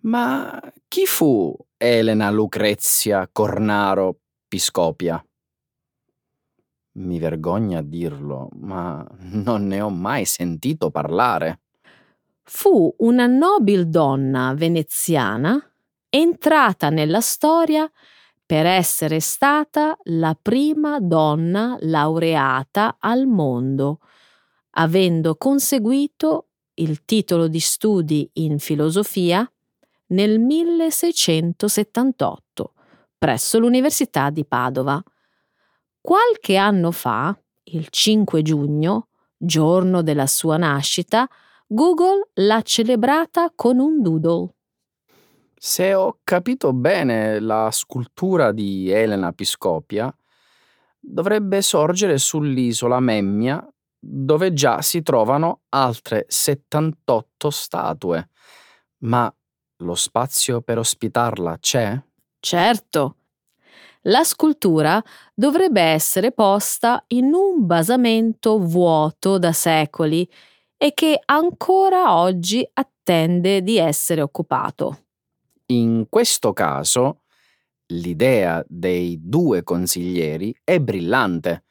Ma 0.01 0.61
chi 0.89 1.07
fu 1.07 1.55
Elena 1.77 2.31
Lucrezia 2.31 3.29
Cornaro 3.31 4.21
Piscopia? 4.49 5.25
Mi 6.95 7.19
vergogna 7.19 7.79
a 7.79 7.83
dirlo, 7.83 8.49
ma 8.55 9.07
non 9.19 9.67
ne 9.67 9.81
ho 9.81 9.89
mai 9.89 10.25
sentito 10.25 10.91
parlare. 10.91 11.61
Fu 12.43 12.95
una 12.99 13.27
nobil 13.27 13.89
donna 13.89 14.53
veneziana 14.55 15.72
entrata 16.15 16.91
nella 16.91 17.23
storia 17.23 17.91
per 18.45 18.67
essere 18.67 19.21
stata 19.21 19.97
la 20.05 20.37
prima 20.41 21.01
donna 21.01 21.79
laureata 21.81 22.97
al 22.99 23.27
mondo, 23.27 24.01
avendo 24.73 25.37
conseguito 25.37 26.49
il 26.75 27.07
titolo 27.07 27.49
di 27.49 27.61
studi 27.61 28.29
in 28.35 28.59
filosofia 28.59 29.51
nel 30.09 30.39
1678 30.39 32.75
presso 33.23 33.61
l'Università 33.61 34.31
di 34.31 34.45
Padova. 34.45 35.01
Qualche 36.01 36.57
anno 36.57 36.91
fa, 36.91 37.33
il 37.65 37.87
5 37.89 38.43
giugno, 38.43 39.11
giorno 39.37 40.03
della 40.03 40.27
sua 40.27 40.57
nascita, 40.57 41.29
Google 41.69 42.31
l'ha 42.35 42.61
celebrata 42.63 43.53
con 43.55 43.79
un 43.79 44.03
doodle. 44.03 44.55
Se 45.65 45.95
ho 45.95 46.19
capito 46.25 46.73
bene, 46.73 47.39
la 47.39 47.71
scultura 47.71 48.51
di 48.51 48.91
Elena 48.91 49.31
Piscopia 49.31 50.13
dovrebbe 50.99 51.63
sorgere 51.63 52.19
sull'isola 52.19 52.99
Memmia, 52.99 53.65
dove 53.97 54.53
già 54.55 54.83
si 54.83 55.03
trovano 55.03 55.61
altre 55.69 56.25
78 56.27 57.51
statue. 57.51 58.29
Ma 59.05 59.33
lo 59.77 59.95
spazio 59.95 60.63
per 60.63 60.79
ospitarla 60.79 61.57
c'è? 61.61 61.97
Certo. 62.41 63.17
La 64.07 64.25
scultura 64.25 65.01
dovrebbe 65.33 65.81
essere 65.81 66.33
posta 66.33 67.05
in 67.09 67.33
un 67.35 67.65
basamento 67.67 68.59
vuoto 68.59 69.39
da 69.39 69.53
secoli 69.53 70.29
e 70.77 70.93
che 70.93 71.21
ancora 71.25 72.17
oggi 72.17 72.69
attende 72.73 73.63
di 73.63 73.77
essere 73.77 74.23
occupato. 74.23 75.02
In 75.73 76.07
questo 76.11 76.53
caso 76.53 77.23
l'idea 77.93 78.63
dei 78.69 79.19
due 79.23 79.63
consiglieri 79.63 80.55
è 80.63 80.79
brillante. 80.81 81.65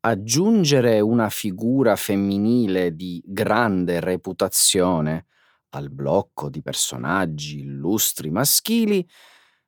Aggiungere 0.00 1.00
una 1.00 1.28
figura 1.28 1.94
femminile 1.94 2.96
di 2.96 3.22
grande 3.26 4.00
reputazione 4.00 5.26
al 5.70 5.90
blocco 5.90 6.48
di 6.48 6.62
personaggi 6.62 7.58
illustri 7.58 8.30
maschili 8.30 9.06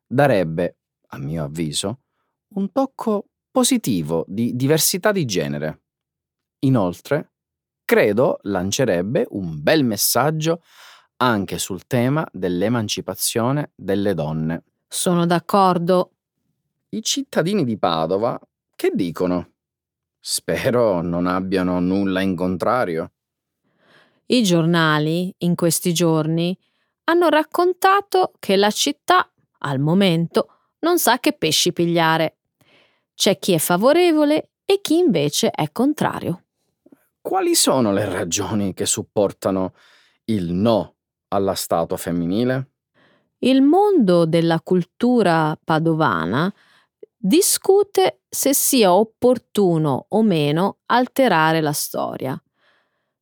darebbe, 0.06 0.78
a 1.08 1.18
mio 1.18 1.44
avviso, 1.44 2.04
un 2.54 2.72
tocco 2.72 3.26
positivo 3.50 4.24
di 4.26 4.56
diversità 4.56 5.12
di 5.12 5.26
genere. 5.26 5.82
Inoltre, 6.60 7.32
credo 7.84 8.38
lancerebbe 8.42 9.26
un 9.30 9.62
bel 9.62 9.84
messaggio 9.84 10.62
anche 11.22 11.58
sul 11.58 11.86
tema 11.86 12.26
dell'emancipazione 12.32 13.72
delle 13.74 14.14
donne. 14.14 14.64
Sono 14.88 15.26
d'accordo. 15.26 16.12
I 16.90 17.02
cittadini 17.02 17.64
di 17.64 17.78
Padova 17.78 18.38
che 18.74 18.90
dicono? 18.94 19.52
Spero 20.18 21.02
non 21.02 21.26
abbiano 21.26 21.80
nulla 21.80 22.20
in 22.20 22.34
contrario. 22.34 23.12
I 24.26 24.42
giornali, 24.42 25.34
in 25.38 25.54
questi 25.54 25.92
giorni, 25.92 26.56
hanno 27.04 27.28
raccontato 27.28 28.32
che 28.38 28.56
la 28.56 28.70
città, 28.70 29.30
al 29.58 29.78
momento, 29.78 30.72
non 30.80 30.98
sa 30.98 31.18
che 31.18 31.32
pesci 31.32 31.72
pigliare. 31.72 32.38
C'è 33.14 33.38
chi 33.38 33.52
è 33.52 33.58
favorevole 33.58 34.52
e 34.64 34.80
chi 34.80 34.96
invece 34.96 35.50
è 35.50 35.70
contrario. 35.72 36.44
Quali 37.20 37.54
sono 37.54 37.92
le 37.92 38.08
ragioni 38.08 38.72
che 38.72 38.86
supportano 38.86 39.74
il 40.24 40.52
no 40.52 40.99
alla 41.30 41.54
statua 41.54 41.96
femminile? 41.96 42.70
Il 43.38 43.62
mondo 43.62 44.26
della 44.26 44.60
cultura 44.60 45.58
padovana 45.62 46.52
discute 47.16 48.20
se 48.28 48.54
sia 48.54 48.92
opportuno 48.92 50.06
o 50.08 50.22
meno 50.22 50.78
alterare 50.86 51.60
la 51.60 51.72
storia. 51.72 52.40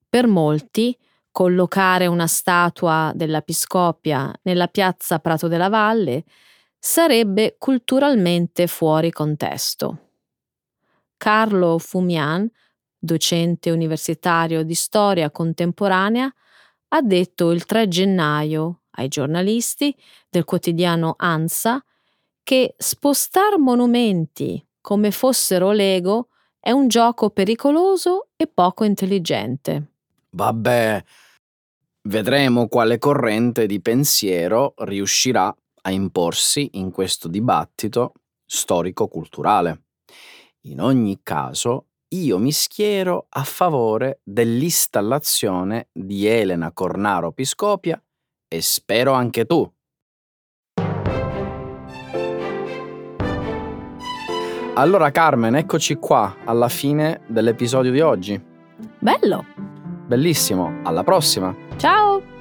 Per 0.09 0.27
molti, 0.27 0.97
collocare 1.31 2.07
una 2.07 2.27
statua 2.27 3.13
della 3.15 3.43
Piscopia 3.43 4.33
nella 4.43 4.67
piazza 4.67 5.19
Prato 5.19 5.47
della 5.47 5.69
Valle 5.69 6.25
sarebbe 6.79 7.57
culturalmente 7.59 8.67
fuori 8.67 9.13
contesto. 9.13 10.11
Carlo 11.17 11.79
Fumian 11.79 12.49
docente 12.99 13.71
universitario 13.71 14.65
di 14.65 14.75
storia 14.75 15.31
contemporanea, 15.31 16.33
ha 16.89 17.03
detto 17.03 17.51
il 17.51 17.65
3 17.65 17.89
gennaio 17.89 18.83
ai 18.93 19.09
giornalisti 19.09 19.95
del 20.29 20.45
quotidiano 20.45 21.15
ANSA 21.17 21.83
che 22.43 22.75
spostar 22.79 23.59
monumenti 23.59 24.65
come 24.81 25.11
fossero 25.11 25.73
Lego 25.73 26.29
è 26.59 26.71
un 26.71 26.89
gioco 26.89 27.31
pericoloso 27.31 28.29
e 28.37 28.47
poco 28.47 28.85
intelligente. 28.85 29.93
Vabbè, 30.31 31.05
vedremo 32.03 32.69
quale 32.69 32.99
corrente 32.99 33.67
di 33.67 33.81
pensiero 33.81 34.75
riuscirà 34.79 35.55
a 35.83 35.91
imporsi 35.91 36.71
in 36.75 36.91
questo 36.91 37.29
dibattito 37.29 38.15
storico-culturale. 38.45 39.83
In 40.63 40.81
ogni 40.81 41.21
caso, 41.23 41.88
io 42.11 42.39
mi 42.39 42.53
schiero 42.53 43.27
a 43.29 43.43
favore 43.43 44.21
dell'installazione 44.23 45.89
di 45.93 46.27
Elena 46.27 46.73
Cornaro 46.73 47.33
Piscopia 47.33 48.03
e 48.49 48.63
spero 48.63 49.13
anche 49.13 49.45
tu. 49.45 49.71
Allora 54.75 55.11
Carmen, 55.11 55.57
eccoci 55.57 55.97
qua 55.97 56.37
alla 56.45 56.69
fine 56.69 57.23
dell'episodio 57.27 57.91
di 57.91 58.01
oggi. 58.01 58.41
Bello! 59.01 59.45
Bellissimo, 60.07 60.81
alla 60.85 61.03
prossima! 61.03 61.55
Ciao! 61.77 62.38